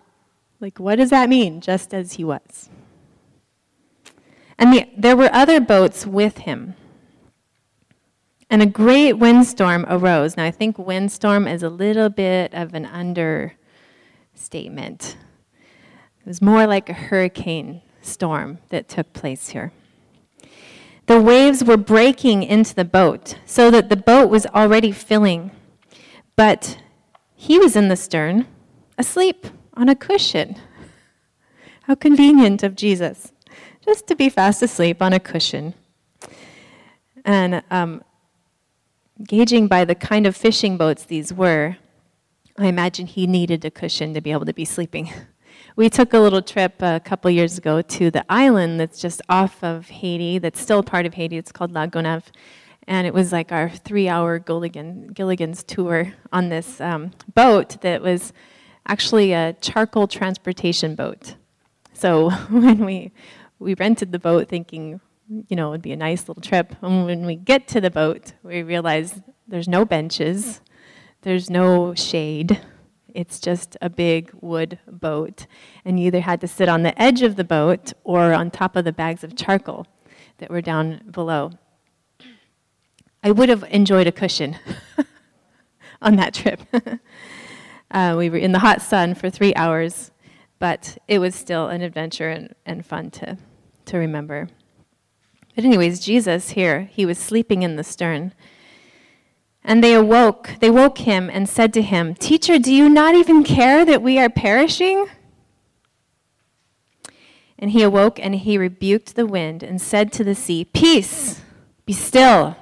[0.60, 1.62] Like, what does that mean?
[1.62, 2.70] Just as he was.
[4.58, 6.74] And the, there were other boats with him.
[8.50, 10.36] And a great windstorm arose.
[10.36, 13.56] Now, I think windstorm is a little bit of an understatement.
[16.20, 19.72] It was more like a hurricane storm that took place here.
[21.06, 25.52] The waves were breaking into the boat so that the boat was already filling.
[26.36, 26.82] But
[27.36, 28.48] he was in the stern,
[28.98, 30.56] asleep on a cushion.
[31.84, 33.32] How convenient of Jesus,
[33.84, 35.74] just to be fast asleep on a cushion.
[37.24, 38.04] And um,
[39.24, 41.78] gauging by the kind of fishing boats these were,
[42.58, 45.12] I imagine he needed a cushion to be able to be sleeping.
[45.78, 49.62] We took a little trip a couple years ago to the island that's just off
[49.62, 51.38] of Haiti, that's still part of Haiti.
[51.38, 52.24] It's called La Gonâve.
[52.88, 58.02] And it was like our three hour Gilligan, Gilligan's tour on this um, boat that
[58.02, 58.32] was
[58.88, 61.36] actually a charcoal transportation boat.
[61.94, 63.12] So when we,
[63.60, 65.00] we rented the boat thinking,
[65.48, 66.76] you know, it would be a nice little trip.
[66.82, 70.62] And when we get to the boat, we realize there's no benches,
[71.22, 72.62] there's no shade,
[73.16, 75.48] it's just a big wood boat.
[75.86, 78.76] And you either had to sit on the edge of the boat or on top
[78.76, 79.88] of the bags of charcoal
[80.38, 81.52] that were down below.
[83.24, 84.58] I would have enjoyed a cushion
[86.02, 86.60] on that trip.
[87.96, 90.12] Uh, we were in the hot sun for three hours,
[90.60, 93.38] but it was still an adventure and, and fun to,
[93.86, 94.50] to remember.
[95.56, 98.34] But, anyways, Jesus here, he was sleeping in the stern.
[99.64, 103.46] And they awoke, they woke him and said to him, Teacher, do you not even
[103.46, 105.08] care that we are perishing?
[107.58, 111.40] And he awoke and he rebuked the wind and said to the sea, Peace,
[111.86, 112.58] be still.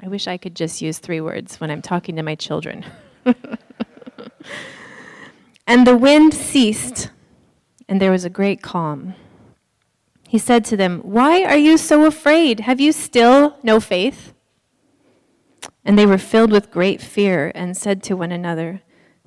[0.00, 2.86] I wish I could just use three words when I'm talking to my children.
[5.66, 7.10] and the wind ceased,
[7.88, 9.14] and there was a great calm.
[10.28, 12.60] He said to them, Why are you so afraid?
[12.60, 14.34] Have you still no faith?
[15.84, 18.82] And they were filled with great fear and said to one another,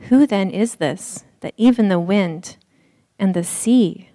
[0.10, 2.58] Who then is this that even the wind
[3.18, 4.10] and the sea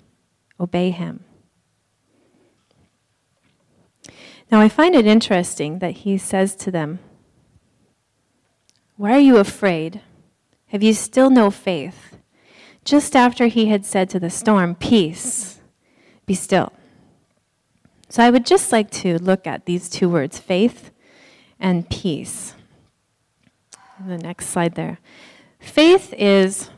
[0.60, 1.24] obey him?
[4.50, 6.98] Now I find it interesting that he says to them,
[9.02, 10.00] Why are you afraid?
[10.66, 12.16] Have you still no faith?
[12.84, 15.60] Just after he had said to the storm, Peace,
[16.24, 16.72] be still.
[18.08, 20.92] So I would just like to look at these two words, faith
[21.58, 22.54] and peace.
[24.06, 25.00] The next slide there.
[25.58, 26.70] Faith is,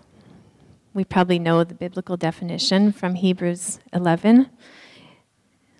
[0.95, 4.49] we probably know the biblical definition from Hebrews 11.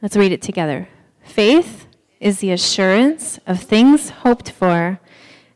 [0.03, 0.91] Let's read it together.
[1.23, 1.87] Faith
[2.21, 5.01] is the assurance of things hoped for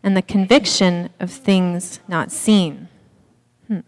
[0.03, 2.89] and the conviction of things not seen.
[3.67, 3.81] Hmm.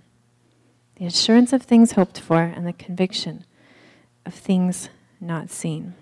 [0.96, 3.44] The assurance of things hoped for and the conviction
[4.26, 4.88] of things
[5.20, 5.94] not seen.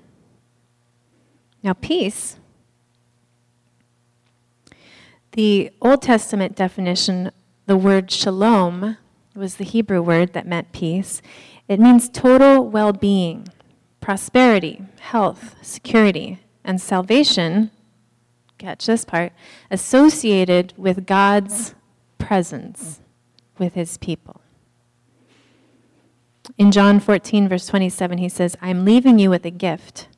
[1.63, 2.37] Now, peace
[5.39, 7.31] the Old Testament definition,
[7.67, 8.97] the word shalom,
[9.37, 11.23] was the Hebrew word that meant peace.
[11.69, 13.47] It means total well being,
[14.01, 17.71] prosperity, health, security, and salvation.
[18.59, 19.33] Catch this part
[19.71, 21.75] associated with God's
[22.19, 23.01] presence
[23.59, 24.41] with his people.
[26.57, 30.09] In John 14, verse 27, he says, I'm leaving you with a gift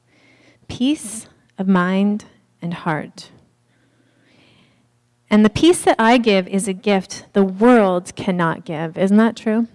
[0.68, 1.26] peace
[1.58, 2.26] of mind
[2.62, 3.30] and heart.
[5.28, 8.96] And the peace that I give is a gift the world cannot give.
[8.96, 9.66] Isn't that true?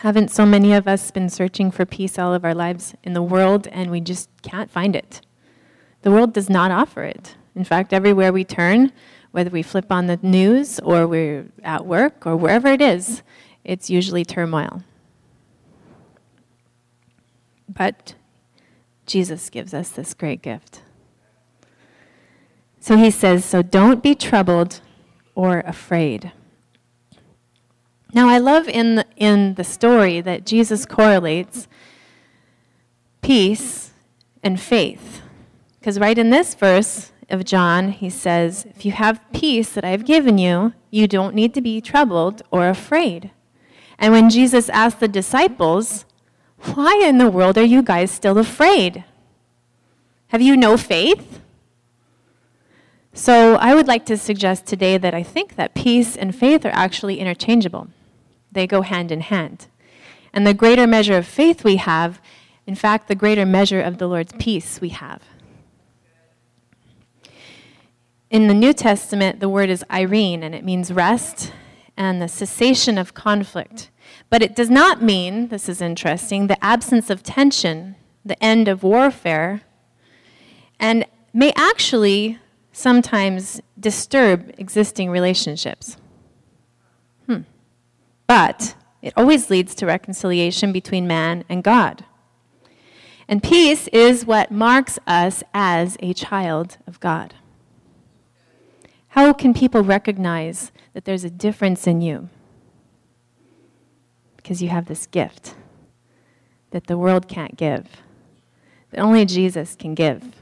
[0.00, 3.22] Haven't so many of us been searching for peace all of our lives in the
[3.22, 5.25] world and we just can't find it?
[6.06, 7.34] The world does not offer it.
[7.56, 8.92] In fact, everywhere we turn,
[9.32, 13.24] whether we flip on the news or we're at work or wherever it is,
[13.64, 14.84] it's usually turmoil.
[17.68, 18.14] But
[19.04, 20.80] Jesus gives us this great gift.
[22.78, 24.82] So he says, So don't be troubled
[25.34, 26.30] or afraid.
[28.14, 31.66] Now, I love in the, in the story that Jesus correlates
[33.22, 33.90] peace
[34.44, 35.22] and faith.
[35.86, 40.04] Because right in this verse of John, he says, If you have peace that I've
[40.04, 43.30] given you, you don't need to be troubled or afraid.
[43.96, 46.04] And when Jesus asked the disciples,
[46.74, 49.04] Why in the world are you guys still afraid?
[50.30, 51.40] Have you no faith?
[53.12, 56.74] So I would like to suggest today that I think that peace and faith are
[56.74, 57.86] actually interchangeable.
[58.50, 59.68] They go hand in hand.
[60.32, 62.20] And the greater measure of faith we have,
[62.66, 65.22] in fact, the greater measure of the Lord's peace we have.
[68.36, 71.54] In the New Testament, the word is eirene, and it means rest
[71.96, 73.90] and the cessation of conflict.
[74.28, 78.82] But it does not mean, this is interesting, the absence of tension, the end of
[78.82, 79.62] warfare,
[80.78, 82.38] and may actually
[82.72, 85.96] sometimes disturb existing relationships.
[87.24, 87.40] Hmm.
[88.26, 92.04] But it always leads to reconciliation between man and God.
[93.28, 97.32] And peace is what marks us as a child of God.
[99.16, 102.28] How can people recognize that there's a difference in you?
[104.36, 105.54] Because you have this gift
[106.70, 107.86] that the world can't give,
[108.90, 110.34] that only Jesus can give.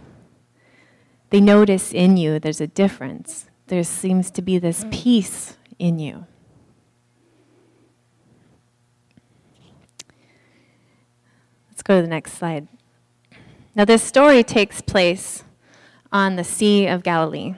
[1.30, 3.46] They notice in you there's a difference.
[3.68, 4.92] There seems to be this mm.
[4.92, 6.26] peace in you.
[11.70, 12.66] Let's go to the next slide.
[13.76, 15.44] Now, this story takes place
[16.10, 17.54] on the Sea of Galilee.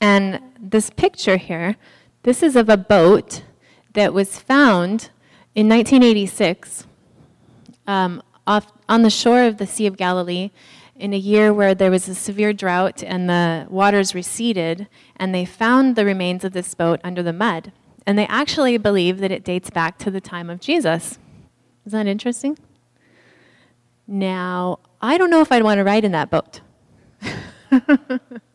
[0.00, 1.76] And this picture here,
[2.22, 3.42] this is of a boat
[3.92, 5.10] that was found
[5.54, 6.86] in 1986
[7.86, 10.50] um, off on the shore of the Sea of Galilee
[10.96, 14.86] in a year where there was a severe drought and the waters receded,
[15.16, 17.72] and they found the remains of this boat under the mud.
[18.06, 21.18] And they actually believe that it dates back to the time of Jesus.
[21.86, 22.58] Is that interesting?
[24.06, 26.60] Now, I don't know if I'd want to ride in that boat.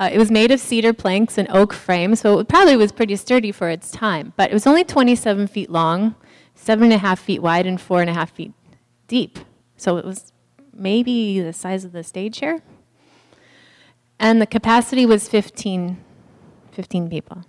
[0.00, 3.14] Uh, it was made of cedar planks and oak frame, so it probably was pretty
[3.16, 4.32] sturdy for its time.
[4.34, 6.14] But it was only 27 feet long,
[6.54, 8.54] seven and a half feet wide, and four and a half feet
[9.08, 9.38] deep.
[9.76, 10.32] So it was
[10.72, 12.62] maybe the size of the stage here.
[14.18, 16.02] And the capacity was 15,
[16.72, 17.44] 15 people.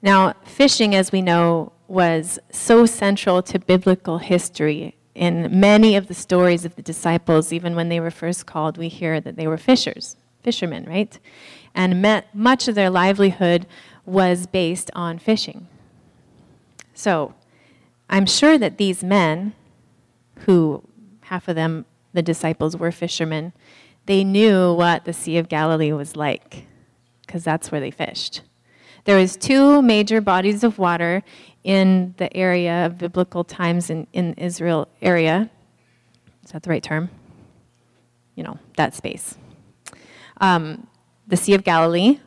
[0.00, 4.97] Now, fishing, as we know, was so central to biblical history.
[5.18, 8.86] In many of the stories of the disciples, even when they were first called, we
[8.86, 11.18] hear that they were fishers, fishermen, right?
[11.74, 13.66] And met, much of their livelihood
[14.06, 15.66] was based on fishing.
[16.94, 17.34] So,
[18.08, 19.54] I'm sure that these men,
[20.46, 20.84] who
[21.22, 23.52] half of them, the disciples, were fishermen,
[24.06, 26.66] they knew what the Sea of Galilee was like,
[27.26, 28.42] because that's where they fished.
[29.04, 31.24] There was two major bodies of water
[31.64, 35.50] in the area of biblical times in, in Israel area.
[36.44, 37.10] Is that the right term?
[38.34, 39.36] You know, that space.
[40.40, 40.86] Um,
[41.26, 42.20] the Sea of Galilee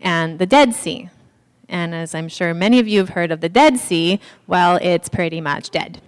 [0.00, 1.08] and the Dead Sea.
[1.68, 5.08] And as I'm sure many of you have heard of the Dead Sea, well, it's
[5.08, 6.02] pretty much dead.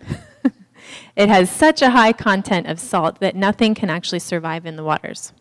[1.16, 4.84] it has such a high content of salt that nothing can actually survive in the
[4.84, 5.32] waters.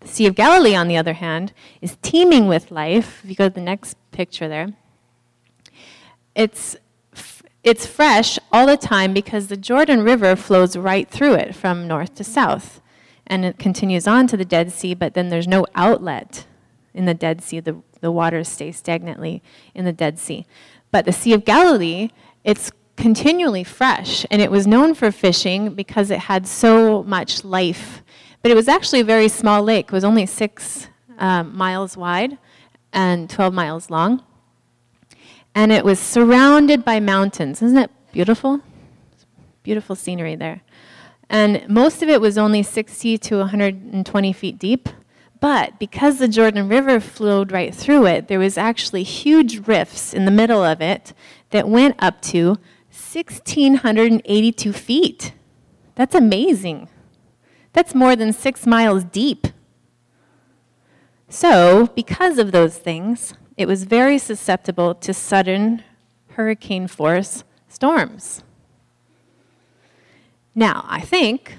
[0.00, 3.20] The Sea of Galilee, on the other hand, is teeming with life.
[3.24, 4.68] If you go to the next picture there,
[6.34, 6.76] it's,
[7.62, 12.14] it's fresh all the time because the Jordan River flows right through it from north
[12.16, 12.80] to south.
[13.26, 16.46] And it continues on to the Dead Sea, but then there's no outlet
[16.94, 17.60] in the Dead Sea.
[17.60, 19.42] The, the waters stay stagnantly
[19.74, 20.46] in the Dead Sea.
[20.90, 22.10] But the Sea of Galilee,
[22.42, 28.02] it's continually fresh, and it was known for fishing because it had so much life
[28.42, 29.86] but it was actually a very small lake.
[29.86, 32.38] It was only six um, miles wide
[32.92, 34.22] and 12 miles long.
[35.54, 37.62] And it was surrounded by mountains.
[37.62, 38.60] Isn't it beautiful?
[39.62, 40.62] Beautiful scenery there.
[41.28, 44.88] And most of it was only 60 to 120 feet deep.
[45.40, 50.26] But because the Jordan River flowed right through it, there was actually huge rifts in
[50.26, 51.14] the middle of it
[51.50, 52.58] that went up to
[52.90, 55.32] 1,682 feet.
[55.94, 56.88] That's amazing.
[57.72, 59.46] That's more than six miles deep.
[61.28, 65.84] So, because of those things, it was very susceptible to sudden
[66.30, 68.42] hurricane force storms.
[70.54, 71.58] Now, I think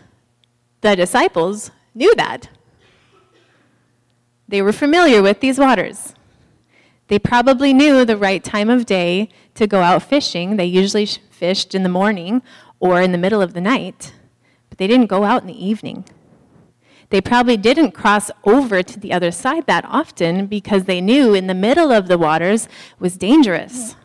[0.82, 2.50] the disciples knew that.
[4.48, 6.16] They were familiar with these waters.
[7.08, 10.58] They probably knew the right time of day to go out fishing.
[10.58, 12.42] They usually fished in the morning
[12.80, 14.12] or in the middle of the night.
[14.70, 16.06] But they didn't go out in the evening.
[17.12, 21.48] They probably didn't cross over to the other side that often because they knew in
[21.48, 23.98] the middle of the waters was dangerous.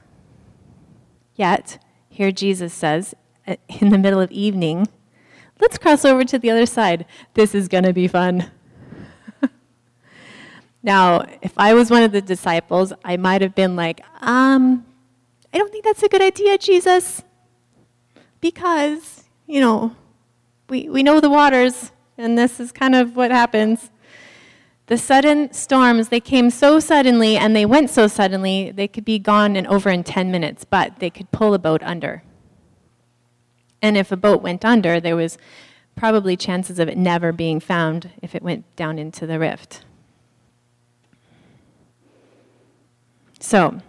[1.37, 1.79] Yet,
[2.09, 3.15] here Jesus says,
[3.47, 4.89] uh, in the middle of evening,
[5.61, 7.07] let's cross over to the other side.
[7.35, 8.51] This is going to be fun.
[10.83, 14.85] now, if I was one of the disciples, I might have been like, um,
[15.55, 17.23] I don't think that's a good idea, Jesus.
[18.41, 19.95] Because, you know,
[20.69, 23.91] we, we know the waters, and this is kind of what happens.
[24.87, 29.19] The sudden storms, they came so suddenly and they went so suddenly, they could be
[29.19, 32.23] gone and over in 10 minutes, but they could pull a boat under.
[33.83, 35.39] And if a boat went under, there was
[35.97, 39.85] probably chances of it never being found if it went down into the rift.
[43.41, 43.81] So,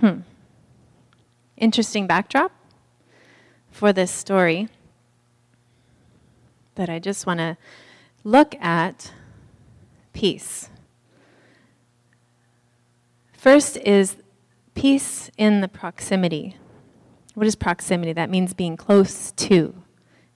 [0.00, 0.20] hmm.
[1.56, 2.52] Interesting backdrop
[3.70, 4.68] for this story
[6.76, 7.56] that I just want to
[8.24, 9.12] look at
[10.12, 10.70] peace.
[13.32, 14.16] First is
[14.74, 16.56] peace in the proximity.
[17.34, 18.12] What is proximity?
[18.12, 19.74] That means being close to,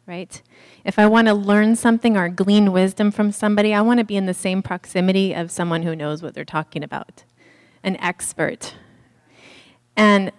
[0.06, 0.40] right?
[0.84, 4.16] If I want to learn something or glean wisdom from somebody, I want to be
[4.16, 7.24] in the same proximity of someone who knows what they're talking about,
[7.82, 8.74] an expert.
[9.96, 10.32] And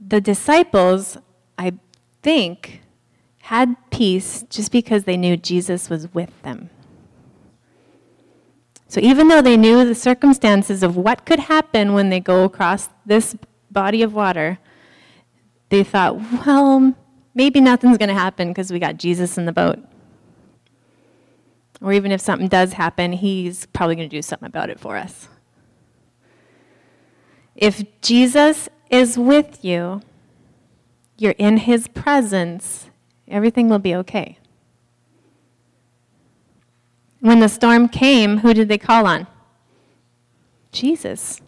[0.00, 1.18] the disciples,
[1.58, 1.74] I
[2.22, 2.81] think,
[3.52, 6.70] had peace just because they knew Jesus was with them.
[8.88, 12.88] So even though they knew the circumstances of what could happen when they go across
[13.04, 13.36] this
[13.70, 14.58] body of water,
[15.68, 16.94] they thought, well,
[17.34, 19.78] maybe nothing's going to happen because we got Jesus in the boat.
[21.82, 24.96] Or even if something does happen, he's probably going to do something about it for
[24.96, 25.28] us.
[27.54, 30.00] If Jesus is with you,
[31.18, 32.88] you're in his presence,
[33.32, 34.38] Everything will be okay.
[37.20, 39.26] When the storm came, who did they call on?
[40.70, 41.40] Jesus.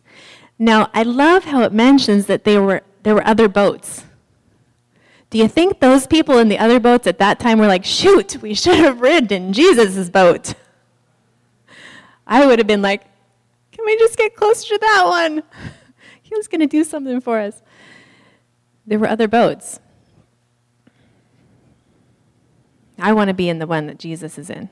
[0.59, 4.05] Now, I love how it mentions that there were, there were other boats.
[5.29, 8.41] Do you think those people in the other boats at that time were like, shoot,
[8.41, 10.55] we should have ridden in Jesus' boat?
[12.27, 13.03] I would have been like,
[13.73, 15.43] can we just get closer to that one?
[16.23, 17.61] He was going to do something for us.
[18.87, 19.79] There were other boats.
[22.99, 24.71] I want to be in the one that Jesus is in.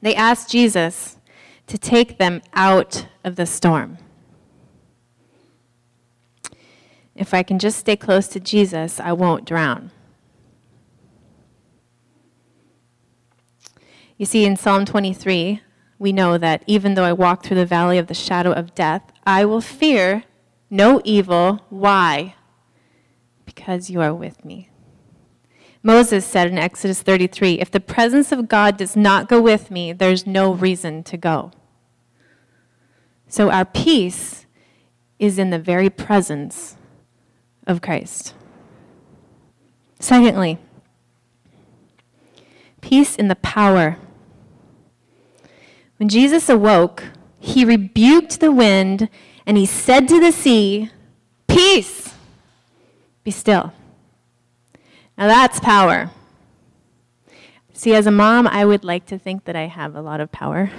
[0.00, 1.18] They asked Jesus
[1.68, 3.98] to take them out of the storm.
[7.14, 9.90] If I can just stay close to Jesus, I won't drown.
[14.16, 15.62] You see, in Psalm 23,
[15.98, 19.02] we know that even though I walk through the valley of the shadow of death,
[19.24, 20.24] I will fear
[20.68, 21.64] no evil.
[21.70, 22.34] Why?
[23.44, 24.71] Because you are with me.
[25.82, 29.92] Moses said in Exodus 33 If the presence of God does not go with me,
[29.92, 31.50] there's no reason to go.
[33.28, 34.46] So our peace
[35.18, 36.76] is in the very presence
[37.66, 38.34] of Christ.
[39.98, 40.58] Secondly,
[42.80, 43.96] peace in the power.
[45.96, 47.04] When Jesus awoke,
[47.38, 49.08] he rebuked the wind
[49.46, 50.90] and he said to the sea,
[51.48, 52.14] Peace,
[53.24, 53.72] be still.
[55.16, 56.10] Now that's power.
[57.72, 60.30] See, as a mom, I would like to think that I have a lot of
[60.30, 60.70] power.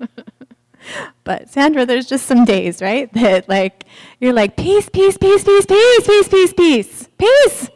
[1.24, 3.12] but Sandra, there's just some days, right?
[3.12, 3.84] That like
[4.20, 7.70] you're like, peace, peace, peace, peace, peace, peace, peace, peace, peace.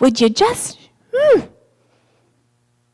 [0.00, 0.78] Would you just
[1.14, 1.40] hmm.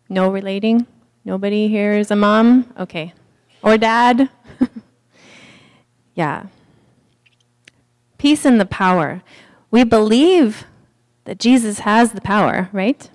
[0.09, 0.87] no relating?
[1.25, 2.73] Nobody here is a mom?
[2.79, 3.13] Okay.
[3.63, 4.31] Or dad?
[6.15, 6.47] yeah.
[8.17, 9.23] Peace and the power.
[9.71, 10.67] We believe
[11.25, 13.09] that Jesus has the power, right?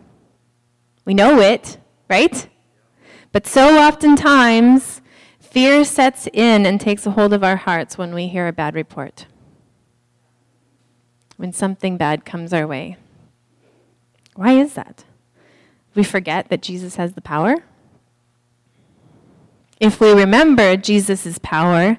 [1.06, 1.78] We know it,
[2.10, 2.48] right?
[3.32, 5.02] But so oftentimes,
[5.40, 8.76] fear sets in and takes a hold of our hearts when we hear a bad
[8.76, 9.26] report,
[11.38, 12.98] when something bad comes our way.
[14.36, 15.04] Why is that?
[15.94, 17.58] We forget that Jesus has the power.
[19.80, 21.98] If we remember Jesus' power,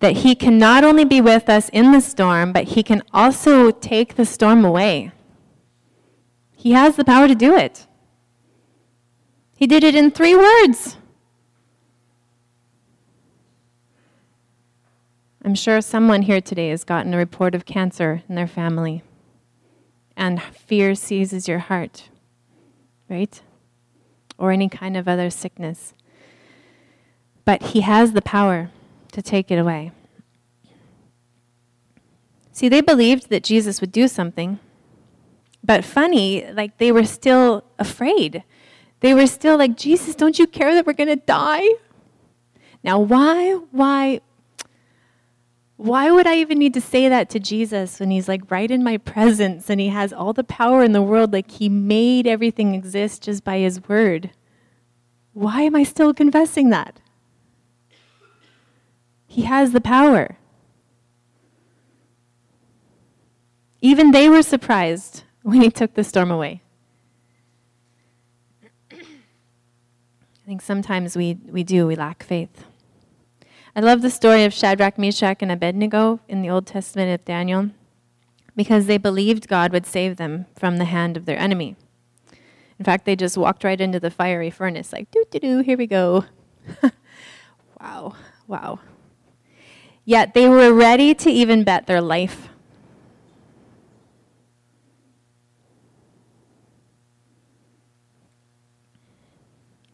[0.00, 3.70] that he can not only be with us in the storm, but he can also
[3.70, 5.12] take the storm away.
[6.60, 7.86] He has the power to do it.
[9.56, 10.98] He did it in three words.
[15.42, 19.02] I'm sure someone here today has gotten a report of cancer in their family,
[20.18, 22.10] and fear seizes your heart,
[23.08, 23.40] right?
[24.36, 25.94] Or any kind of other sickness.
[27.46, 28.70] But He has the power
[29.12, 29.92] to take it away.
[32.52, 34.58] See, they believed that Jesus would do something
[35.70, 38.42] but funny, like they were still afraid.
[38.98, 41.64] They were still like, Jesus, don't you care that we're going to die?
[42.82, 44.20] Now, why, why,
[45.76, 48.82] why would I even need to say that to Jesus when he's like right in
[48.82, 51.32] my presence and he has all the power in the world?
[51.32, 54.30] Like he made everything exist just by his word.
[55.34, 56.98] Why am I still confessing that?
[59.28, 60.36] He has the power.
[63.80, 66.62] Even they were surprised when he took the storm away.
[68.92, 72.64] I think sometimes we, we do, we lack faith.
[73.74, 77.70] I love the story of Shadrach, Meshach, and Abednego in the Old Testament of Daniel
[78.56, 81.76] because they believed God would save them from the hand of their enemy.
[82.78, 85.78] In fact, they just walked right into the fiery furnace, like, doo doo doo, here
[85.78, 86.24] we go.
[87.80, 88.14] wow,
[88.46, 88.80] wow.
[90.04, 92.49] Yet they were ready to even bet their life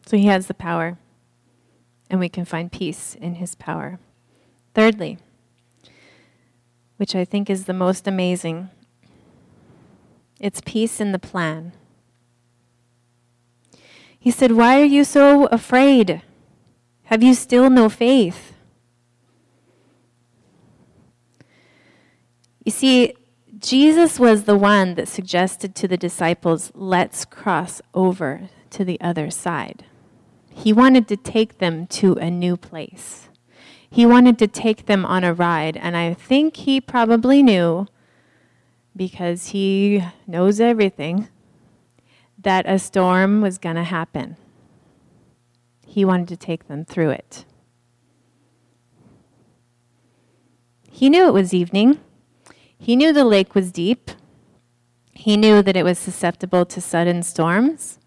[0.07, 0.97] So he has the power,
[2.09, 3.99] and we can find peace in his power.
[4.73, 5.17] Thirdly,
[6.95, 8.69] which I think is the most amazing,
[10.39, 11.73] it's peace in the plan.
[14.17, 16.21] He said, Why are you so afraid?
[17.03, 18.53] Have you still no faith?
[22.63, 23.13] You see,
[23.59, 29.29] Jesus was the one that suggested to the disciples, let's cross over to the other
[29.29, 29.83] side.
[30.57, 33.29] He wanted to take them to a new place.
[33.89, 37.85] He wanted to take them on a ride, and I think he probably knew,
[38.95, 41.29] because he knows everything,
[42.39, 44.35] that a storm was going to happen.
[45.85, 47.45] He wanted to take them through it.
[50.89, 51.99] He knew it was evening.
[52.79, 54.09] He knew the lake was deep.
[55.13, 57.99] He knew that it was susceptible to sudden storms.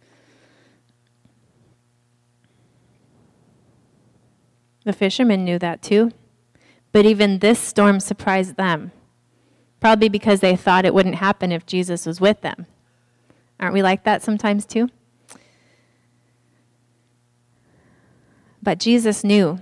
[4.91, 6.11] The fishermen knew that too.
[6.91, 8.91] But even this storm surprised them
[9.79, 12.67] probably because they thought it wouldn't happen if Jesus was with them.
[13.61, 14.89] Aren't we like that sometimes too?
[18.61, 19.61] But Jesus knew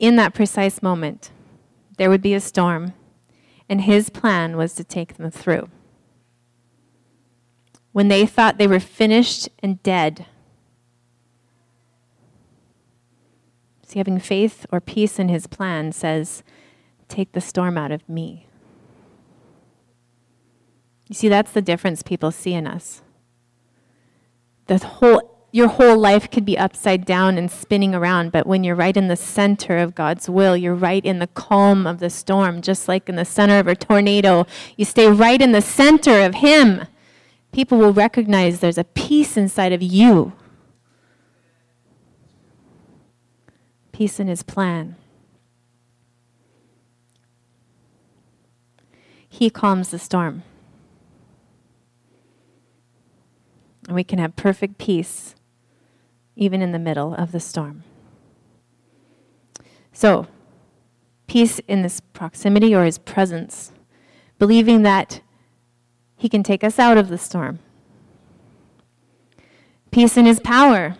[0.00, 1.30] in that precise moment
[1.96, 2.92] there would be a storm,
[3.68, 5.68] and his plan was to take them through.
[7.92, 10.26] When they thought they were finished and dead,
[13.94, 16.42] having faith or peace in his plan says,
[17.08, 18.46] Take the storm out of me.
[21.08, 23.02] You see, that's the difference people see in us.
[24.66, 28.76] The whole your whole life could be upside down and spinning around, but when you're
[28.76, 32.62] right in the center of God's will, you're right in the calm of the storm,
[32.62, 34.46] just like in the center of a tornado.
[34.76, 36.86] You stay right in the center of Him.
[37.50, 40.34] People will recognize there's a peace inside of you,
[44.00, 44.96] peace in His plan.
[49.28, 50.42] He calms the storm.
[53.86, 55.34] And we can have perfect peace
[56.34, 57.84] even in the middle of the storm.
[59.92, 60.28] So,
[61.26, 63.70] peace in this proximity or his presence,
[64.38, 65.20] believing that
[66.16, 67.58] he can take us out of the storm.
[69.90, 70.96] Peace in his power,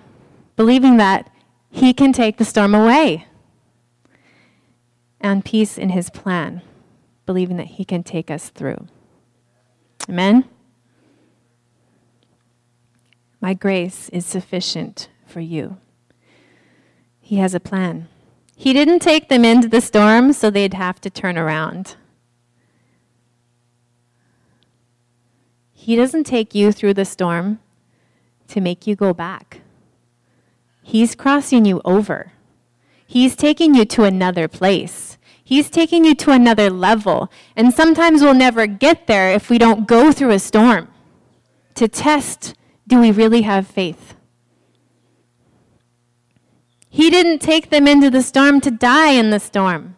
[0.54, 1.30] believing that
[1.70, 3.26] he can take the storm away.
[5.20, 6.62] And peace in his plan,
[7.26, 8.88] believing that he can take us through.
[10.08, 10.44] Amen?
[13.40, 15.78] My grace is sufficient for you.
[17.20, 18.08] He has a plan.
[18.56, 21.96] He didn't take them into the storm so they'd have to turn around.
[25.72, 27.60] He doesn't take you through the storm
[28.48, 29.60] to make you go back.
[30.90, 32.32] He's crossing you over.
[33.06, 35.18] He's taking you to another place.
[35.44, 37.30] He's taking you to another level.
[37.54, 40.88] And sometimes we'll never get there if we don't go through a storm
[41.74, 42.54] to test
[42.88, 44.16] do we really have faith?
[46.88, 49.94] He didn't take them into the storm to die in the storm.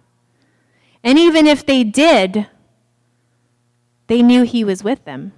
[1.02, 2.48] And even if they did,
[4.08, 5.32] they knew He was with them.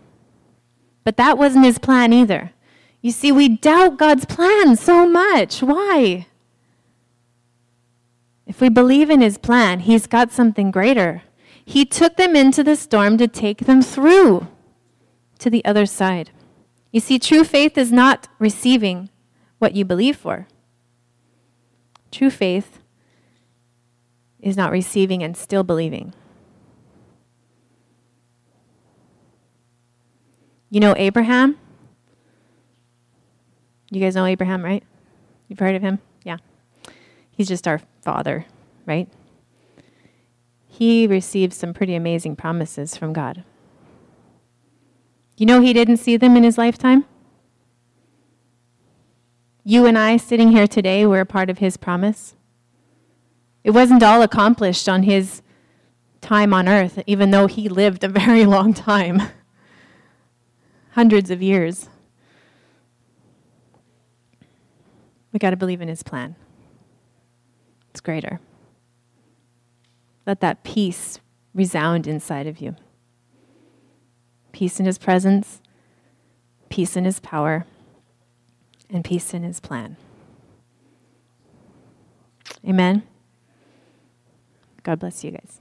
[1.05, 2.54] But that wasn't His plan either.
[3.05, 5.63] You see, we doubt God's plan so much.
[5.63, 6.27] Why?
[8.47, 11.21] If we believe in His plan, He's got something greater.
[11.63, 14.47] He took them into the storm to take them through
[15.39, 16.31] to the other side.
[16.93, 19.11] You see, true faith is not receiving
[19.59, 20.49] what you believe for.
[22.11, 22.79] True faith
[24.41, 26.15] is not receiving and still believing.
[30.71, 31.59] You know Abraham?
[33.95, 34.83] You guys know Abraham, right?
[35.49, 36.01] You've heard of him?
[36.25, 36.39] Yeah.
[37.31, 38.47] He's just our father,
[38.87, 39.09] right?
[40.67, 43.45] He received some pretty amazing promises from God.
[45.37, 47.05] You know he didn't see them in his lifetime?
[49.63, 52.35] You and I sitting here today were a part of his promise.
[53.63, 55.41] It wasn't all accomplished on his
[56.21, 59.23] time on earth, even though he lived a very long time
[60.95, 61.89] hundreds of years.
[65.35, 66.37] We got to believe in his plan.
[67.91, 68.39] It's greater.
[70.27, 71.19] Let that peace
[71.53, 72.77] resound inside of you
[74.53, 75.61] peace in his presence,
[76.69, 77.67] peace in his power
[78.89, 79.97] and peace in his plan.
[82.65, 83.03] Amen.
[84.85, 85.61] God bless you guys.